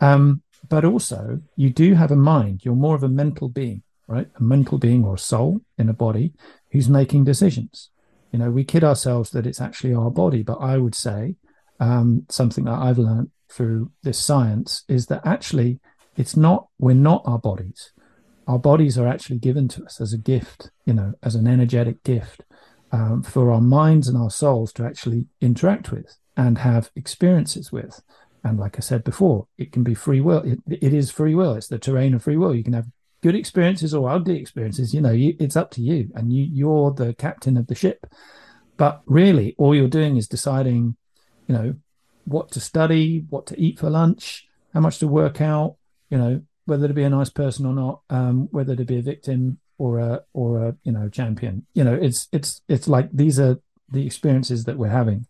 [0.00, 2.64] Um, but also, you do have a mind.
[2.64, 4.28] You're more of a mental being, right?
[4.36, 6.32] A mental being or a soul in a body
[6.72, 7.90] who's making decisions.
[8.32, 11.36] You know, we kid ourselves that it's actually our body, but I would say
[11.80, 15.80] um, something that I've learned through this science is that actually
[16.16, 16.68] it's not.
[16.78, 17.92] We're not our bodies.
[18.46, 20.70] Our bodies are actually given to us as a gift.
[20.84, 22.42] You know, as an energetic gift
[22.92, 28.02] um, for our minds and our souls to actually interact with and have experiences with.
[28.44, 30.42] And like I said before, it can be free will.
[30.42, 31.54] It, it is free will.
[31.54, 32.54] It's the terrain of free will.
[32.54, 32.86] You can have
[33.22, 34.94] good experiences or ugly experiences.
[34.94, 38.06] You know, you, it's up to you, and you you're the captain of the ship.
[38.76, 40.96] But really, all you're doing is deciding,
[41.46, 41.74] you know,
[42.24, 45.76] what to study, what to eat for lunch, how much to work out.
[46.10, 49.02] You know, whether to be a nice person or not, um, whether to be a
[49.02, 53.40] victim or a or a you know champion you know it's it's it's like these
[53.40, 53.58] are
[53.90, 55.24] the experiences that we're having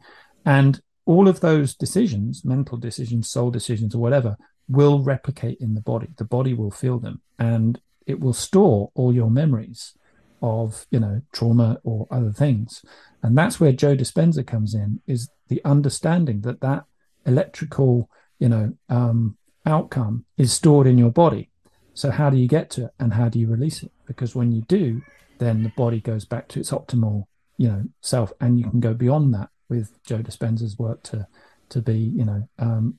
[0.44, 4.36] and all of those decisions mental decisions soul decisions or whatever
[4.68, 6.08] will replicate in the body.
[6.18, 9.94] The body will feel them and it will store all your memories
[10.42, 12.84] of you know trauma or other things.
[13.22, 16.84] And that's where joe dispenza comes in is the understanding that that
[17.24, 21.48] electrical you know um, outcome is stored in your body.
[21.94, 23.90] So how do you get to it and how do you release it?
[24.06, 25.02] Because when you do,
[25.38, 27.24] then the body goes back to its optimal,
[27.56, 31.26] you know, self, and you can go beyond that with Joe Dispenza's work to
[31.70, 32.98] to be, you know, um,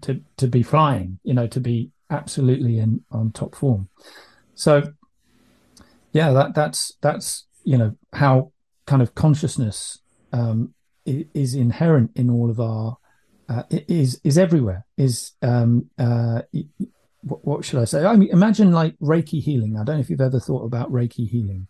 [0.00, 3.88] to to be flying, you know, to be absolutely in on top form.
[4.54, 4.92] So,
[6.12, 8.52] yeah, that that's that's you know how
[8.86, 10.00] kind of consciousness
[10.32, 12.96] um, is inherent in all of our
[13.48, 16.42] uh, is is everywhere is um, uh,
[17.22, 18.04] what, what, should I say?
[18.04, 19.76] I mean, imagine like Reiki healing.
[19.76, 21.66] I don't know if you've ever thought about Reiki healing,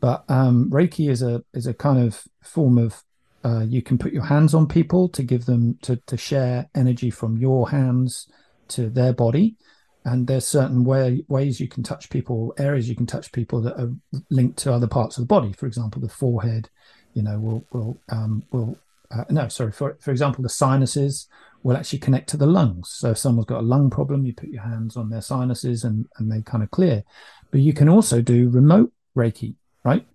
[0.00, 3.02] but um, Reiki is a is a kind of form of
[3.48, 7.10] uh, you can put your hands on people to give them to to share energy
[7.10, 8.30] from your hands
[8.68, 9.56] to their body,
[10.04, 13.80] and there's certain way, ways you can touch people, areas you can touch people that
[13.80, 13.92] are
[14.30, 15.52] linked to other parts of the body.
[15.52, 16.68] For example, the forehead,
[17.14, 18.76] you know, will will um, will
[19.10, 21.28] uh, no, sorry, for for example, the sinuses
[21.62, 22.90] will actually connect to the lungs.
[22.90, 26.06] So if someone's got a lung problem, you put your hands on their sinuses and,
[26.16, 27.02] and they kind of clear.
[27.50, 30.06] But you can also do remote Reiki, right?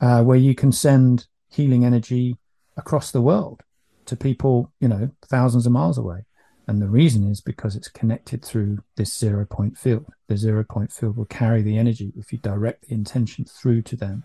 [0.00, 2.36] Uh, where you can send healing energy
[2.80, 3.62] across the world
[4.06, 6.24] to people, you know, thousands of miles away.
[6.66, 10.06] And the reason is because it's connected through this zero point field.
[10.28, 13.96] The zero point field will carry the energy if you direct the intention through to
[13.96, 14.24] them.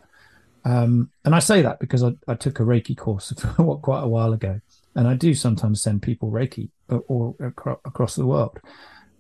[0.64, 3.32] Um, and I say that because I, I, took a Reiki course
[3.82, 4.60] quite a while ago,
[4.96, 8.60] and I do sometimes send people Reiki or, or acro- across the world.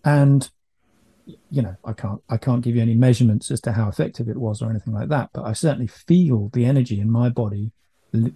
[0.03, 0.49] And
[1.49, 4.38] you know, I can't I can't give you any measurements as to how effective it
[4.38, 7.71] was or anything like that, but I certainly feel the energy in my body,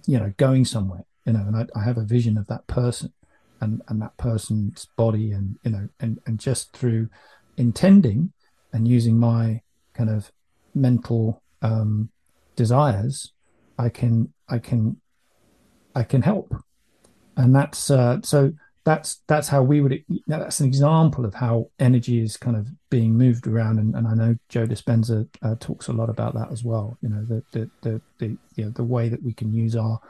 [0.06, 1.04] you know, going somewhere.
[1.26, 3.12] You know, and I, I have a vision of that person
[3.60, 7.08] and and that person's body and you know and and just through
[7.56, 8.32] intending
[8.72, 9.60] and using my
[9.94, 10.32] kind of
[10.74, 12.08] mental um
[12.56, 13.32] desires
[13.78, 14.96] i can i can
[15.94, 16.54] i can help
[17.36, 18.52] and that's uh so
[18.84, 23.16] that's that's how we would that's an example of how energy is kind of being
[23.16, 26.64] moved around and, and i know joe dispenza uh, talks a lot about that as
[26.64, 29.76] well you know the the the, the you know the way that we can use
[29.76, 30.00] our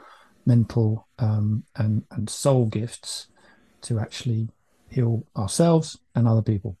[0.45, 3.27] mental um, and and soul gifts
[3.81, 4.49] to actually
[4.89, 6.77] heal ourselves and other people.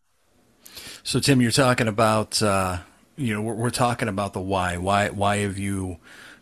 [1.03, 2.79] So, Tim, you're talking about, uh,
[3.15, 4.77] you know, we're, we're, talking about the why.
[4.77, 5.97] Why, why have you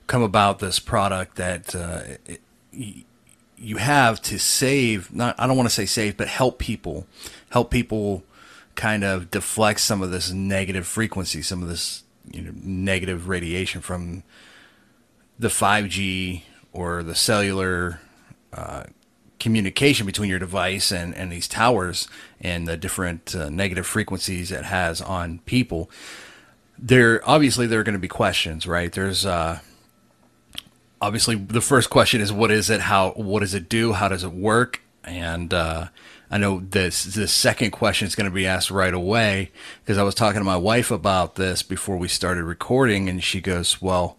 [0.08, 2.02] come about this product that uh,
[2.72, 3.06] it,
[3.60, 5.14] you have to save?
[5.14, 7.06] Not, I don't want to say save, but help people,
[7.50, 8.24] help people
[8.76, 13.82] kind of deflect some of this negative frequency, some of this you know negative radiation
[13.82, 14.24] from
[15.38, 18.00] the 5G or the cellular
[18.54, 18.84] uh,
[19.40, 22.08] communication between your device and, and these towers
[22.42, 25.90] and the different uh, negative frequencies it has on people,
[26.78, 28.92] there obviously there are going to be questions, right?
[28.92, 29.60] There's uh,
[31.02, 32.82] obviously the first question is what is it?
[32.82, 33.94] How what does it do?
[33.94, 34.82] How does it work?
[35.04, 35.88] And uh,
[36.30, 39.52] I know this the second question is going to be asked right away
[39.84, 43.42] because I was talking to my wife about this before we started recording, and she
[43.42, 44.18] goes, "Well,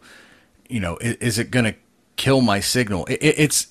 [0.68, 1.74] you know, is, is it going to
[2.16, 3.68] kill my signal?" It, it's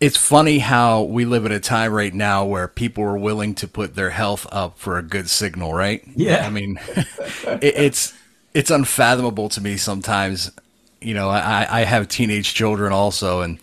[0.00, 3.66] it's funny how we live at a time right now where people are willing to
[3.66, 6.02] put their health up for a good signal, right?
[6.14, 6.46] Yeah.
[6.46, 8.14] I mean, it, it's
[8.54, 10.52] it's unfathomable to me sometimes.
[11.00, 13.58] You know, I, I have teenage children also, and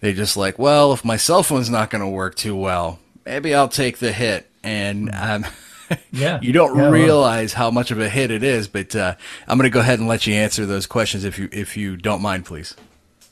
[0.00, 3.54] they just like, well, if my cell phone's not going to work too well, maybe
[3.54, 4.50] I'll take the hit.
[4.62, 5.46] And um,
[6.12, 7.64] yeah, you don't yeah, realize well.
[7.64, 8.68] how much of a hit it is.
[8.68, 9.16] But uh,
[9.46, 11.96] I'm going to go ahead and let you answer those questions if you if you
[11.96, 12.74] don't mind, please.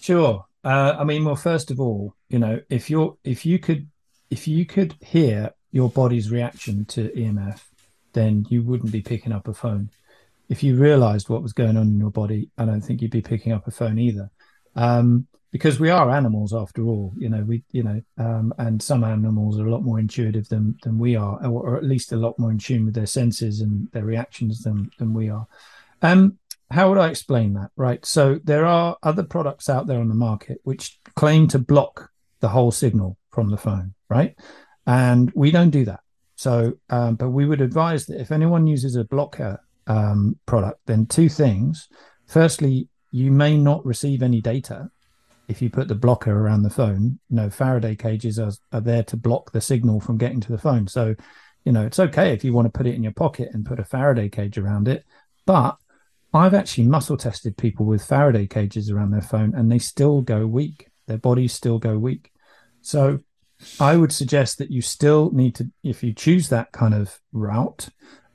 [0.00, 0.44] Sure.
[0.64, 3.88] Uh, I mean, well, first of all, you know, if you're if you could
[4.30, 7.60] if you could hear your body's reaction to EMF,
[8.12, 9.90] then you wouldn't be picking up a phone.
[10.48, 13.22] If you realized what was going on in your body, I don't think you'd be
[13.22, 14.30] picking up a phone either.
[14.76, 19.02] Um, because we are animals after all, you know, we, you know, um, and some
[19.02, 22.16] animals are a lot more intuitive than than we are, or, or, at least a
[22.16, 25.46] lot more in tune with their senses and their reactions than than we are.
[26.02, 26.38] Um,
[26.70, 27.70] how would I explain that?
[27.76, 28.04] Right.
[28.04, 32.48] So there are other products out there on the market which claim to block the
[32.48, 34.36] whole signal from the phone, right?
[34.86, 36.00] And we don't do that.
[36.36, 41.06] So, um, but we would advise that if anyone uses a blocker um, product, then
[41.06, 41.88] two things.
[42.26, 44.90] Firstly, you may not receive any data
[45.48, 47.18] if you put the blocker around the phone.
[47.30, 50.58] You know, Faraday cages are, are there to block the signal from getting to the
[50.58, 50.86] phone.
[50.86, 51.14] So,
[51.64, 53.80] you know, it's okay if you want to put it in your pocket and put
[53.80, 55.04] a Faraday cage around it,
[55.46, 55.76] but
[56.34, 60.46] I've actually muscle tested people with Faraday cages around their phone and they still go
[60.46, 60.88] weak.
[61.06, 62.30] Their bodies still go weak.
[62.82, 63.20] So
[63.80, 67.88] I would suggest that you still need to, if you choose that kind of route,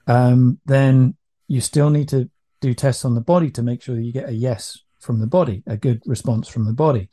[0.07, 1.15] um, then
[1.53, 2.29] you still need to
[2.61, 5.27] do tests on the body to make sure that you get a yes from the
[5.27, 7.09] body, a good response from the body.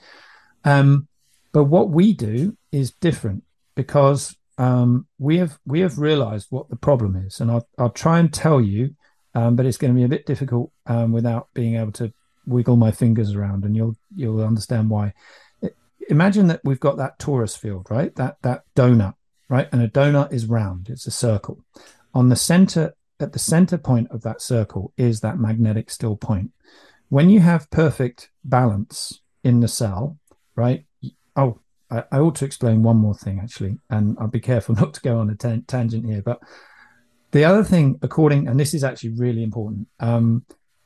[0.65, 1.09] Um,
[1.53, 3.43] but what we do is different
[3.75, 8.19] because um, we have we have realized what the problem is, and I'll, I'll try
[8.19, 8.95] and tell you
[9.35, 12.13] um, but it's going to be a bit difficult um, without being able to
[12.47, 15.13] wiggle my fingers around, and you'll you'll understand why.
[16.09, 18.15] Imagine that we've got that torus field, right?
[18.17, 19.15] That that donut,
[19.49, 19.69] right?
[19.73, 21.65] And a donut is round; it's a circle.
[22.13, 26.51] On the center, at the center point of that circle, is that magnetic still point.
[27.09, 30.19] When you have perfect balance in the cell,
[30.55, 30.85] right?
[31.37, 31.59] Oh,
[31.91, 35.01] I, I ought to explain one more thing actually, and I'll be careful not to
[35.01, 36.41] go on a tangent here, but
[37.33, 40.45] the other thing, according, and this is actually really important, um,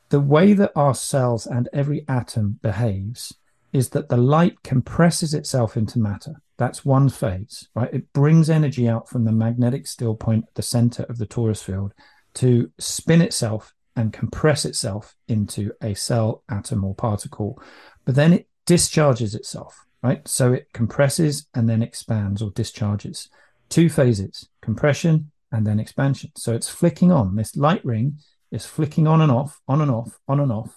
[0.09, 3.33] the way that our cells and every atom behaves
[3.73, 6.41] is that the light compresses itself into matter.
[6.57, 7.93] That's one phase, right?
[7.93, 11.63] It brings energy out from the magnetic still point at the center of the torus
[11.63, 11.93] field
[12.35, 17.61] to spin itself and compress itself into a cell, atom, or particle.
[18.03, 20.27] But then it discharges itself, right?
[20.27, 23.29] So it compresses and then expands or discharges.
[23.69, 26.31] Two phases compression and then expansion.
[26.35, 27.35] So it's flicking on.
[27.35, 28.19] This light ring
[28.51, 30.75] is flicking on and off, on and off, on and off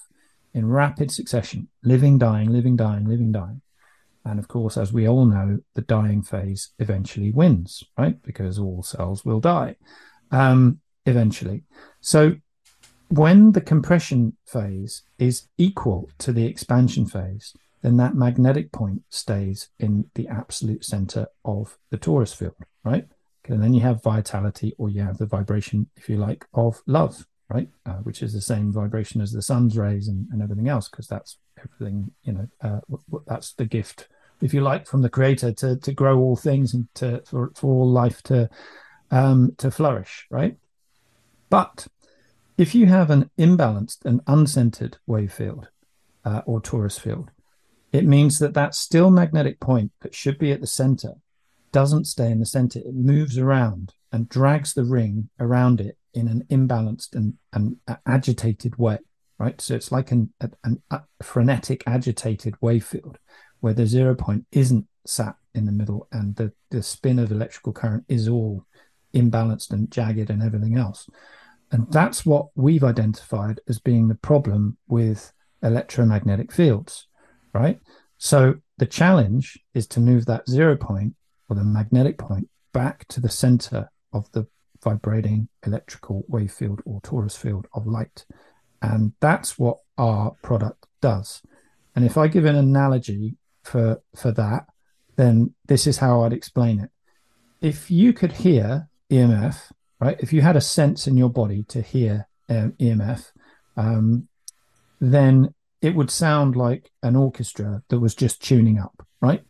[0.55, 3.61] in rapid succession, living, dying, living, dying, living, dying.
[4.25, 8.21] And of course, as we all know, the dying phase eventually wins, right?
[8.23, 9.77] Because all cells will die
[10.31, 11.63] um, eventually.
[12.01, 12.37] So
[13.09, 19.71] when the compression phase is equal to the expansion phase, then that magnetic point stays
[19.79, 23.07] in the absolute center of the torus field, right?
[23.47, 27.27] And then you have vitality, or you have the vibration, if you like, of love,
[27.49, 27.69] right?
[27.87, 31.07] Uh, which is the same vibration as the sun's rays and, and everything else, because
[31.07, 32.81] that's everything, you know, uh,
[33.27, 34.09] that's the gift,
[34.43, 37.73] if you like, from the creator to to grow all things and to for, for
[37.73, 38.51] all life to
[39.11, 40.57] um, to flourish, right?
[41.51, 41.87] But
[42.57, 45.69] if you have an imbalanced and uncentered wave field
[46.25, 47.31] uh, or torus field,
[47.93, 51.15] it means that that still magnetic point that should be at the center
[51.73, 52.81] doesn't stay in the center.
[52.81, 57.77] It moves around and drags the ring around it in an imbalanced and, and
[58.07, 58.99] agitated way,
[59.39, 59.61] right?
[59.61, 63.19] So it's like an, an, a frenetic, agitated wave field
[63.61, 67.73] where the zero point isn't sat in the middle and the, the spin of electrical
[67.73, 68.65] current is all
[69.15, 71.09] imbalanced and jagged and everything else.
[71.71, 75.33] And that's what we've identified as being the problem with
[75.63, 77.07] electromagnetic fields,
[77.53, 77.79] right?
[78.17, 81.15] So the challenge is to move that zero point
[81.49, 84.47] or the magnetic point back to the center of the
[84.83, 88.25] vibrating electrical wave field or torus field of light.
[88.81, 91.43] And that's what our product does.
[91.97, 94.67] And if I give an analogy for, for that,
[95.17, 96.91] then this is how I'd explain it.
[97.61, 100.17] If you could hear EMF, right?
[100.21, 103.33] If you had a sense in your body to hear um, EMF,
[103.77, 104.29] um,
[105.01, 109.43] then it would sound like an orchestra that was just tuning up, right?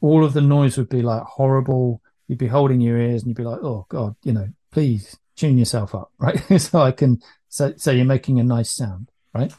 [0.00, 2.00] All of the noise would be like horrible.
[2.28, 5.58] You'd be holding your ears and you'd be like, oh God, you know, please tune
[5.58, 6.38] yourself up, right?
[6.60, 9.52] so I can, so, so you're making a nice sound, right?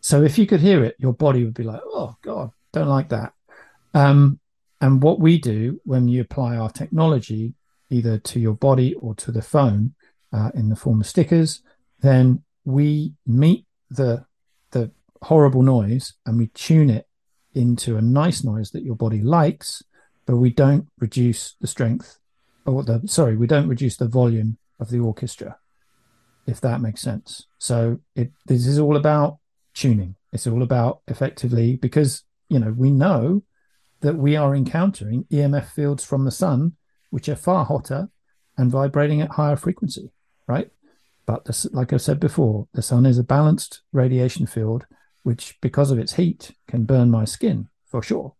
[0.00, 3.08] So if you could hear it, your body would be like, oh God, don't like
[3.08, 3.32] that.
[3.94, 4.38] Um,
[4.80, 7.54] and what we do when you apply our technology
[7.94, 9.94] either to your body or to the phone
[10.32, 11.62] uh, in the form of stickers,
[12.00, 14.24] then we meet the
[14.72, 14.90] the
[15.22, 17.06] horrible noise and we tune it
[17.54, 19.82] into a nice noise that your body likes,
[20.26, 22.18] but we don't reduce the strength
[22.66, 25.56] or the sorry, we don't reduce the volume of the orchestra,
[26.46, 27.46] if that makes sense.
[27.58, 29.38] So it this is all about
[29.74, 30.16] tuning.
[30.32, 33.44] It's all about effectively because you know we know
[34.00, 36.72] that we are encountering EMF fields from the sun
[37.14, 38.08] which are far hotter
[38.58, 40.10] and vibrating at higher frequency,
[40.48, 40.68] right?
[41.26, 44.84] But this, like I said before, the sun is a balanced radiation field,
[45.22, 48.34] which, because of its heat, can burn my skin for sure.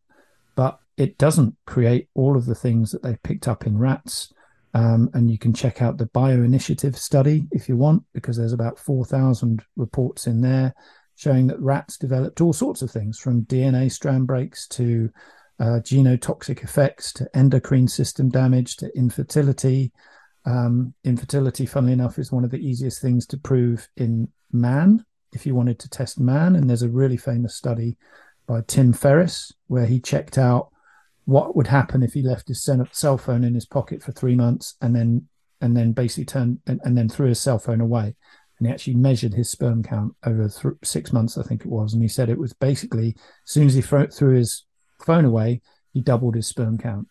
[0.56, 4.32] But it doesn't create all of the things that they picked up in rats.
[4.74, 8.80] Um, and you can check out the Bioinitiative study if you want, because there's about
[8.80, 10.74] 4,000 reports in there
[11.14, 15.10] showing that rats developed all sorts of things from DNA strand breaks to
[15.60, 19.92] uh, genotoxic effects to endocrine system damage to infertility.
[20.44, 25.46] Um, infertility, funnily enough, is one of the easiest things to prove in man if
[25.46, 26.56] you wanted to test man.
[26.56, 27.96] And there's a really famous study
[28.46, 30.70] by Tim Ferriss where he checked out
[31.24, 34.76] what would happen if he left his cell phone in his pocket for three months
[34.82, 35.26] and then
[35.62, 38.14] and then basically turned and, and then threw his cell phone away
[38.58, 41.92] and he actually measured his sperm count over th- six months, I think it was,
[41.92, 44.64] and he said it was basically as soon as he threw his
[45.04, 45.60] phone away,
[45.92, 47.08] he doubled his sperm count.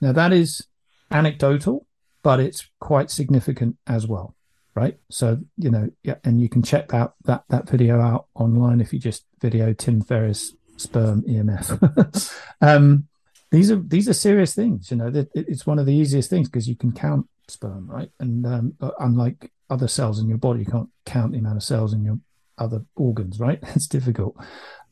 [0.00, 0.66] Now that is
[1.10, 1.86] anecdotal,
[2.22, 4.34] but it's quite significant as well,
[4.74, 4.98] right?
[5.10, 8.92] So you know, yeah, and you can check that that that video out online if
[8.92, 12.34] you just video Tim Ferriss sperm EMF.
[12.60, 13.08] um,
[13.50, 14.90] these are these are serious things.
[14.90, 18.10] You know, it's one of the easiest things because you can count sperm, right?
[18.20, 21.92] And um, unlike other cells in your body, you can't count the amount of cells
[21.92, 22.18] in your
[22.58, 23.58] other organs, right?
[23.74, 24.36] It's difficult.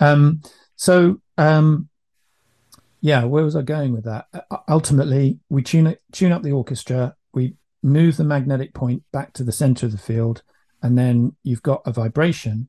[0.01, 0.43] Um,
[0.77, 1.89] so um,
[3.07, 4.27] yeah, where was I going with that?
[4.35, 9.33] Uh, ultimately, we tune it, tune up the orchestra, we move the magnetic point back
[9.35, 10.43] to the center of the field,
[10.83, 12.69] and then you've got a vibration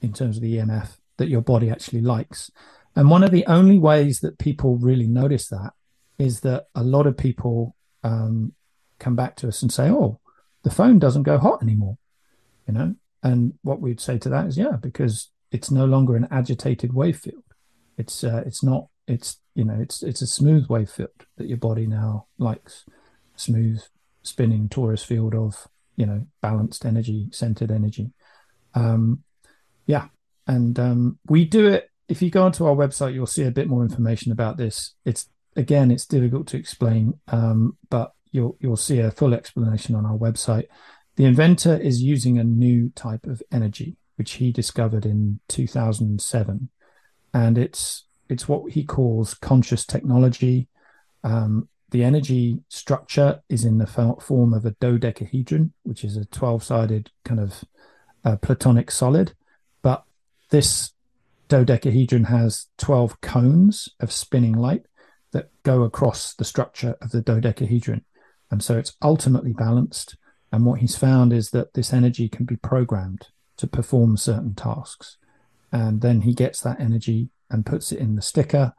[0.00, 2.50] in terms of the EMF that your body actually likes.
[2.96, 5.74] And one of the only ways that people really notice that
[6.18, 8.54] is that a lot of people um,
[8.98, 10.18] come back to us and say, "Oh,
[10.62, 11.98] the phone doesn't go hot anymore,"
[12.66, 12.94] you know.
[13.22, 17.18] And what we'd say to that is, "Yeah, because it's no longer an agitated wave
[17.18, 17.44] field.
[17.98, 21.58] It's uh, it's not it's you know it's it's a smooth wave field that your
[21.58, 22.84] body now likes.
[23.34, 23.82] Smooth
[24.22, 28.12] spinning torus field of you know balanced energy centered energy.
[28.74, 29.24] Um
[29.86, 30.08] yeah.
[30.46, 31.90] And um we do it.
[32.08, 34.94] If you go onto our website you'll see a bit more information about this.
[35.04, 40.04] It's again it's difficult to explain um but you'll you'll see a full explanation on
[40.04, 40.66] our website.
[41.16, 46.68] The inventor is using a new type of energy which he discovered in 2007
[47.32, 50.68] and it's it's what he calls conscious technology.
[51.24, 56.62] Um, the energy structure is in the form of a dodecahedron, which is a 12
[56.62, 57.64] sided kind of
[58.24, 59.32] uh, platonic solid.
[59.82, 60.04] But
[60.50, 60.92] this
[61.48, 64.84] dodecahedron has 12 cones of spinning light
[65.32, 68.04] that go across the structure of the dodecahedron.
[68.50, 70.16] And so it's ultimately balanced.
[70.52, 75.16] And what he's found is that this energy can be programmed to perform certain tasks.
[75.72, 78.72] And then he gets that energy and puts it in the sticker.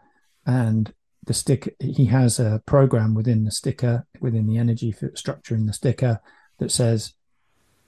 [0.45, 0.93] And
[1.25, 5.73] the stick he has a program within the sticker, within the energy structure in the
[5.73, 6.21] sticker
[6.59, 7.13] that says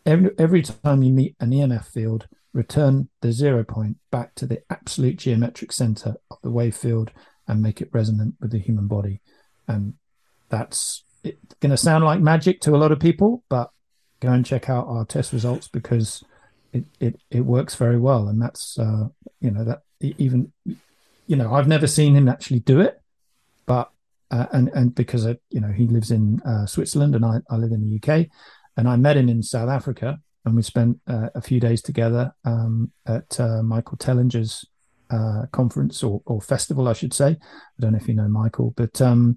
[0.05, 4.61] every, every time you meet an EMF field, return the zero point back to the
[4.69, 7.11] absolute geometric center of the wave field
[7.47, 9.21] and make it resonant with the human body.
[9.67, 9.93] And
[10.49, 13.71] that's going to sound like magic to a lot of people, but
[14.19, 16.23] go and check out our test results because
[16.73, 18.27] it, it, it works very well.
[18.27, 19.07] And that's, uh,
[19.39, 20.51] you know, that even,
[21.27, 22.99] you know, I've never seen him actually do it,
[23.65, 23.91] but,
[24.29, 27.71] uh, and, and because, you know, he lives in uh, Switzerland and I, I live
[27.71, 28.27] in the UK
[28.77, 32.33] and I met him in South Africa and we spent uh, a few days together
[32.45, 34.65] um, at uh, Michael Tellinger's
[35.09, 37.31] uh, conference or, or, festival, I should say.
[37.31, 37.37] I
[37.79, 39.35] don't know if you know Michael, but um,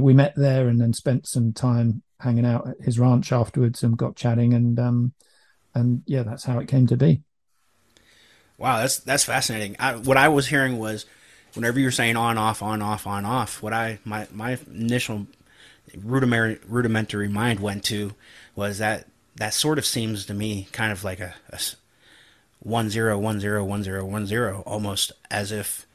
[0.00, 3.98] we met there and then spent some time hanging out at his ranch afterwards and
[3.98, 5.12] got chatting and um,
[5.76, 7.22] and yeah, that's how it came to be.
[8.58, 9.76] Wow, that's that's fascinating.
[9.78, 11.04] I, what I was hearing was
[11.54, 15.26] whenever you're saying on off on off on off, what I my my initial
[15.96, 18.14] rudimentary rudimentary mind went to
[18.54, 21.60] was that that sort of seems to me kind of like a, a
[22.60, 25.86] one zero one zero one zero one zero, almost as if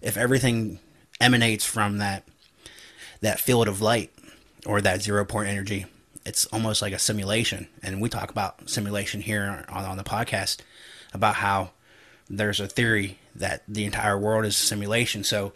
[0.00, 0.80] if everything
[1.20, 2.24] emanates from that
[3.20, 4.12] that field of light
[4.66, 5.86] or that zero point energy,
[6.24, 7.68] it's almost like a simulation.
[7.82, 10.58] And we talk about simulation here on, on the podcast
[11.12, 11.70] about how
[12.30, 15.24] there's a theory that the entire world is a simulation.
[15.24, 15.52] So,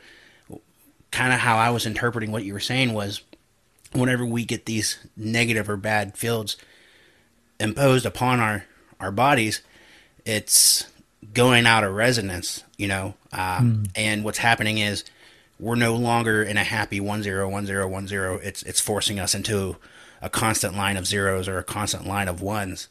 [1.10, 3.22] kind of how I was interpreting what you were saying was
[3.92, 6.56] whenever we get these negative or bad fields
[7.60, 8.64] imposed upon our,
[8.98, 9.60] our bodies,
[10.24, 10.86] it's
[11.34, 13.14] going out of resonance, you know.
[13.32, 13.90] Uh, mm.
[13.94, 15.04] And what's happening is
[15.58, 18.38] we're no longer in a happy one zero one zero one zero.
[18.42, 19.76] It's it's forcing us into
[20.20, 22.88] a constant line of zeros or a constant line of ones,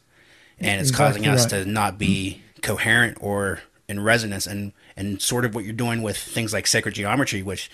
[0.58, 1.64] and it's exactly causing us right.
[1.64, 4.46] to not be coherent or in resonance.
[4.46, 7.70] And and sort of what you're doing with things like sacred geometry, which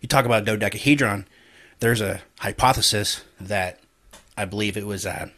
[0.00, 1.26] you talk about dodecahedron.
[1.80, 3.80] There's a hypothesis that
[4.36, 5.28] I believe it was uh,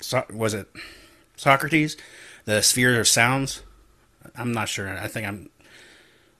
[0.00, 0.68] so, was it
[1.36, 1.96] Socrates
[2.44, 3.62] the sphere of sounds.
[4.36, 4.88] I'm not sure.
[4.88, 5.50] I think I'm.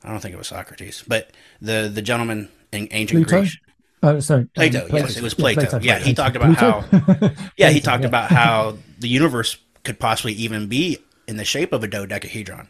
[0.05, 1.31] I don't think it was Socrates, but
[1.61, 3.41] the the gentleman in ancient Pluto?
[3.43, 3.59] Greece.
[4.03, 4.47] Oh, sorry.
[4.55, 4.83] Plato.
[4.83, 5.07] Um, Plato.
[5.07, 5.61] Yes, it was Plato.
[5.63, 6.81] Yeah, Plato, yeah he talked about Pluto?
[6.81, 7.31] how.
[7.57, 8.09] Yeah, he talked yeah.
[8.09, 10.99] about how the universe could possibly even be
[11.29, 12.69] in the shape of a dodecahedron.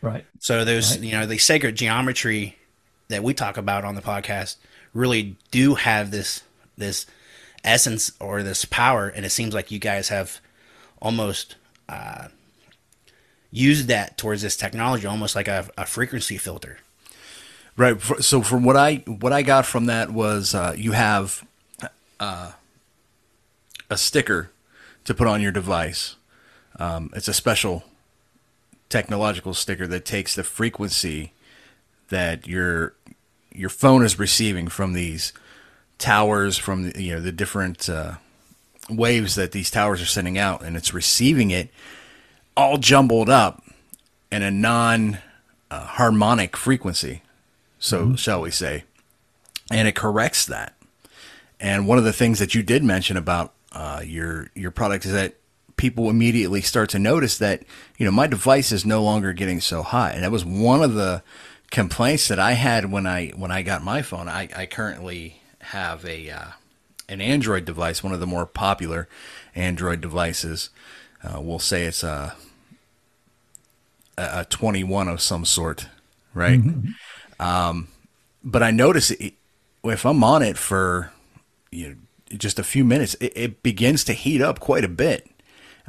[0.00, 0.24] Right.
[0.38, 1.00] So those, right.
[1.00, 2.56] you know, the sacred geometry
[3.08, 4.56] that we talk about on the podcast
[4.92, 6.42] really do have this
[6.76, 7.06] this
[7.64, 10.40] essence or this power, and it seems like you guys have
[11.00, 11.56] almost
[11.88, 12.28] uh,
[13.50, 16.78] use that towards this technology almost like a, a frequency filter.
[17.76, 18.00] Right.
[18.20, 21.46] So from what I what I got from that was uh, you have
[22.18, 22.52] uh,
[23.88, 24.50] a sticker
[25.04, 26.16] to put on your device.
[26.78, 27.84] Um, it's a special
[28.88, 31.32] technological sticker that takes the frequency
[32.08, 32.94] that your
[33.52, 35.32] your phone is receiving from these
[35.98, 38.14] towers, from the, you know the different uh,
[38.88, 41.70] waves that these towers are sending out, and it's receiving it
[42.56, 43.62] all jumbled up
[44.30, 45.18] in a non
[45.70, 47.22] uh, harmonic frequency,
[47.78, 48.14] so mm-hmm.
[48.14, 48.84] shall we say.
[49.70, 50.74] And it corrects that.
[51.60, 55.12] And one of the things that you did mention about uh, your your product is
[55.12, 55.34] that
[55.78, 57.62] people immediately start to notice that
[57.96, 60.92] you know my device is no longer getting so hot, and that was one of
[60.92, 61.22] the
[61.70, 64.28] complaints that I had when I when I got my phone.
[64.28, 66.46] I, I currently have a uh,
[67.08, 69.08] an Android device, one of the more popular
[69.54, 70.68] Android devices.
[71.24, 72.36] Uh, we'll say it's a
[74.18, 75.86] a 21 of some sort,
[76.34, 76.60] right?
[76.60, 76.90] Mm-hmm.
[77.40, 77.88] Um,
[78.42, 79.34] but I notice it,
[79.84, 81.12] if I'm on it for
[81.70, 81.94] you know,
[82.36, 85.28] just a few minutes, it, it, begins to heat up quite a bit.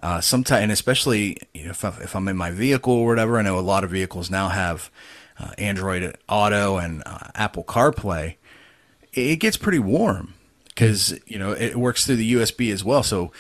[0.02, 3.38] Uh, sometimes, and especially you know, if, I, if I'm in my vehicle or whatever,
[3.38, 4.90] I know a lot of vehicles now have
[5.38, 8.36] uh, Android Auto and uh, Apple CarPlay.
[9.14, 10.36] It gets pretty warm
[10.68, 13.04] because you know it works through the USB as well.
[13.04, 13.32] So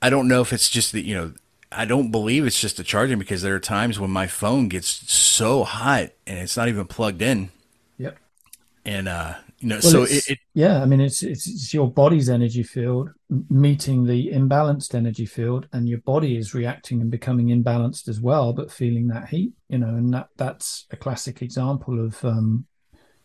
[0.00, 1.32] I don't know if it's just that you know
[1.70, 4.88] I don't believe it's just the charging because there are times when my phone gets
[5.10, 7.50] so hot and it's not even plugged in.
[7.98, 8.16] Yep.
[8.84, 11.90] And uh, You know, well, so it, it, yeah, I mean, it's, it's, it's your
[11.90, 13.10] body's energy field
[13.50, 18.52] meeting the imbalanced energy field, and your body is reacting and becoming imbalanced as well,
[18.52, 19.52] but feeling that heat.
[19.68, 22.66] You know, and that that's a classic example of um,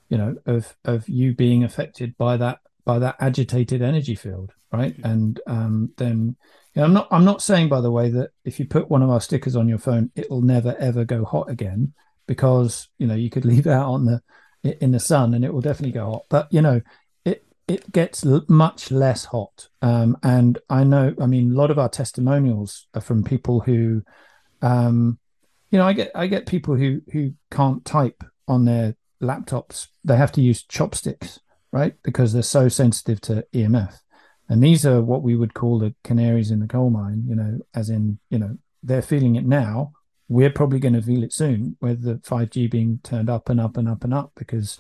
[0.10, 4.96] you know, of of you being affected by that by that agitated energy field, right?
[4.98, 5.10] Mm-hmm.
[5.10, 6.36] And um, then
[6.74, 9.04] you know, I'm not I'm not saying by the way that if you put one
[9.04, 11.94] of our stickers on your phone, it'll never ever go hot again
[12.28, 14.22] because you know you could leave it out on the
[14.64, 16.26] in the sun and it will definitely go hot.
[16.30, 16.82] But you know,
[17.26, 19.70] it it gets much less hot.
[19.82, 24.04] Um, and I know, I mean, a lot of our testimonials are from people who,
[24.62, 25.20] um,
[25.70, 29.88] you know, I get I get people who who can't type on their laptops.
[30.04, 31.40] They have to use chopsticks,
[31.72, 31.96] right?
[32.04, 34.00] Because they're so sensitive to EMF.
[34.50, 37.60] And these are what we would call the canaries in the coal mine, you know,
[37.74, 39.94] as in, you know, they're feeling it now,
[40.34, 43.78] we're probably going to feel it soon with the 5G being turned up and up
[43.78, 44.80] and up and up because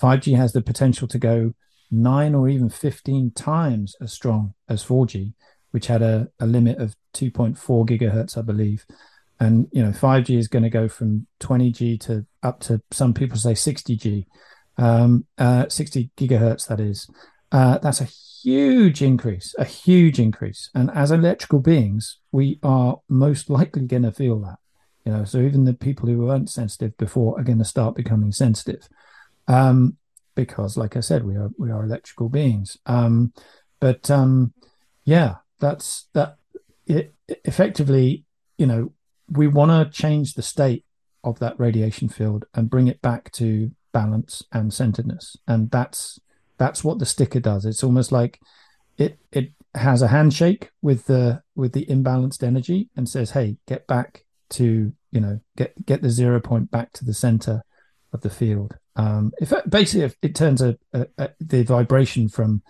[0.00, 1.52] 5G has the potential to go
[1.90, 5.34] nine or even 15 times as strong as 4G,
[5.72, 8.86] which had a, a limit of 2.4 gigahertz, I believe.
[9.38, 13.36] And, you know, 5G is going to go from 20G to up to some people
[13.36, 14.24] say 60G,
[14.78, 17.10] um, uh, 60 gigahertz, that is.
[17.52, 18.08] Uh, that's a
[18.42, 20.70] huge increase, a huge increase.
[20.74, 24.56] And as electrical beings, we are most likely going to feel that.
[25.04, 28.32] You know, so even the people who weren't sensitive before are going to start becoming
[28.32, 28.88] sensitive,
[29.48, 29.96] um,
[30.34, 32.78] because, like I said, we are we are electrical beings.
[32.86, 33.32] Um,
[33.80, 34.54] but um,
[35.04, 36.36] yeah, that's that.
[36.86, 38.24] It, effectively,
[38.58, 38.92] you know,
[39.30, 40.84] we want to change the state
[41.22, 46.18] of that radiation field and bring it back to balance and centeredness, and that's
[46.56, 47.66] that's what the sticker does.
[47.66, 48.40] It's almost like
[48.96, 53.86] it it has a handshake with the with the imbalanced energy and says, "Hey, get
[53.86, 54.24] back
[54.54, 57.62] to you know get get the zero point back to the center
[58.12, 58.76] of the field.
[58.96, 62.62] Um, if basically if it turns a, a, a, the vibration from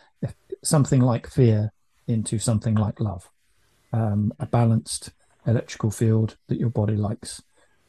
[0.63, 1.73] something like fear
[2.07, 3.31] into something like love,
[3.93, 5.11] um, a balanced
[5.47, 7.43] electrical field that your body likes.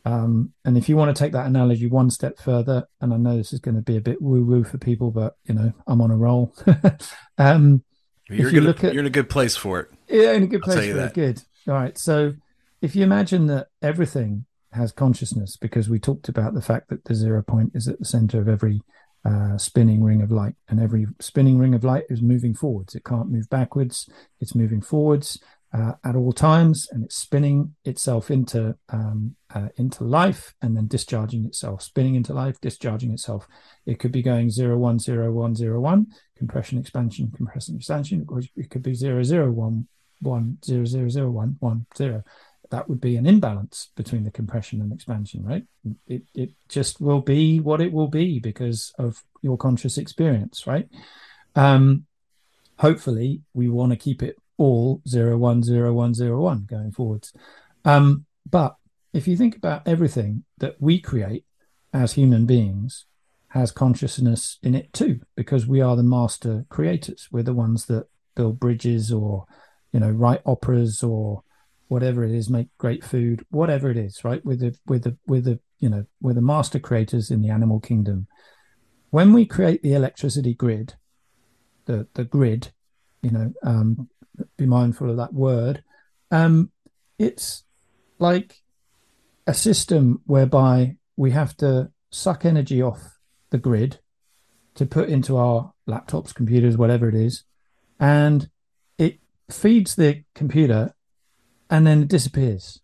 [0.03, 3.37] Um, and if you want to take that analogy one step further, and I know
[3.37, 6.01] this is going to be a bit woo woo for people, but you know I'm
[6.01, 6.53] on a roll.
[7.37, 7.83] um,
[8.29, 9.89] you're, you look at, you're in a good place for it.
[10.07, 11.09] Yeah, in a good place for that.
[11.09, 11.13] it.
[11.13, 11.41] Good.
[11.67, 11.97] All right.
[11.97, 12.33] So
[12.81, 17.15] if you imagine that everything has consciousness, because we talked about the fact that the
[17.15, 18.81] zero point is at the center of every
[19.23, 22.93] uh, spinning ring of light, and every spinning ring of light is moving forwards.
[22.93, 24.09] It can't move backwards,
[24.39, 25.39] it's moving forwards
[25.73, 30.87] uh, at all times, and it's spinning itself into um, uh, into life, and then
[30.87, 33.47] discharging itself, spinning into life, discharging itself.
[33.85, 36.07] It could be going zero one zero one zero one,
[36.37, 39.87] compression expansion, compression expansion, or it could be zero zero one
[40.21, 42.23] one zero zero zero one one zero
[42.71, 45.63] that would be an imbalance between the compression and expansion, right?
[46.07, 50.87] It, it just will be what it will be because of your conscious experience, right?
[51.55, 52.05] Um,
[52.77, 57.33] hopefully, we want to keep it all zero one zero one zero one going forwards.
[57.83, 58.75] Um, but
[59.13, 61.45] if you think about everything that we create
[61.93, 63.05] as human beings,
[63.49, 67.29] has consciousness in it too, because we are the master creators.
[67.31, 69.45] We're the ones that build bridges or,
[69.93, 71.41] you know, write operas or
[71.95, 74.43] whatever it is, make great food, whatever it is, right?
[74.43, 77.79] With the with the with the you know we're the master creators in the animal
[77.79, 78.27] kingdom.
[79.11, 80.95] When we create the electricity grid,
[81.85, 82.73] the the grid,
[83.21, 84.09] you know, um,
[84.57, 85.85] be mindful of that word.
[86.31, 86.69] Um,
[87.17, 87.63] it's
[88.19, 88.61] like
[89.47, 92.99] a system whereby we have to suck energy off
[93.51, 93.99] the grid
[94.73, 97.45] to put into our laptops, computers, whatever it is,
[98.01, 98.49] and
[98.97, 99.19] it
[99.49, 100.94] feeds the computer
[101.69, 102.81] and then it disappears.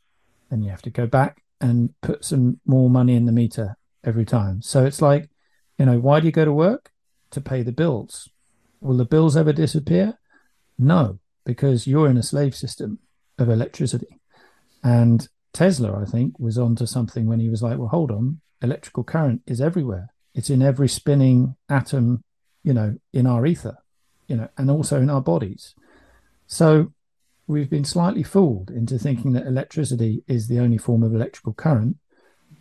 [0.50, 4.26] And you have to go back and put some more money in the meter every
[4.26, 4.62] time.
[4.62, 5.30] So it's like,
[5.78, 6.92] you know, why do you go to work?
[7.32, 8.30] To pay the bills.
[8.82, 10.20] Will the bills ever disappear?
[10.78, 13.00] No, because you're in a slave system
[13.38, 14.20] of electricity.
[14.84, 19.04] And Tesla, I think, was onto something when he was like, well, hold on, electrical
[19.04, 20.14] current is everywhere.
[20.34, 22.24] It's in every spinning atom,
[22.64, 23.78] you know, in our ether,
[24.28, 25.76] you know, and also in our bodies.
[26.48, 26.94] So
[27.52, 31.98] we've been slightly fooled into thinking that electricity is the only form of electrical current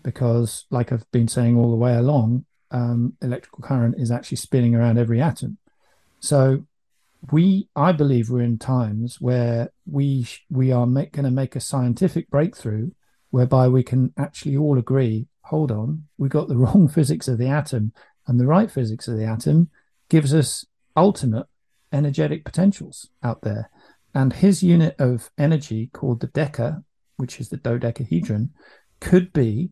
[0.02, 4.74] because, like I've been saying all the way along, um, electrical current is actually spinning
[4.74, 5.58] around every atom.
[6.18, 6.66] So,
[7.30, 12.28] we, I believe, we're in times where we we are going to make a scientific
[12.30, 12.90] breakthrough
[13.30, 15.28] whereby we can actually all agree.
[15.42, 17.92] Hold on, we got the wrong physics of the atom,
[18.26, 19.70] and the right physics of the atom
[20.08, 20.64] gives us
[20.96, 21.46] ultimate
[21.92, 23.70] energetic potentials out there.
[24.14, 26.82] And his unit of energy, called the deca,
[27.16, 28.50] which is the dodecahedron,
[29.00, 29.70] could be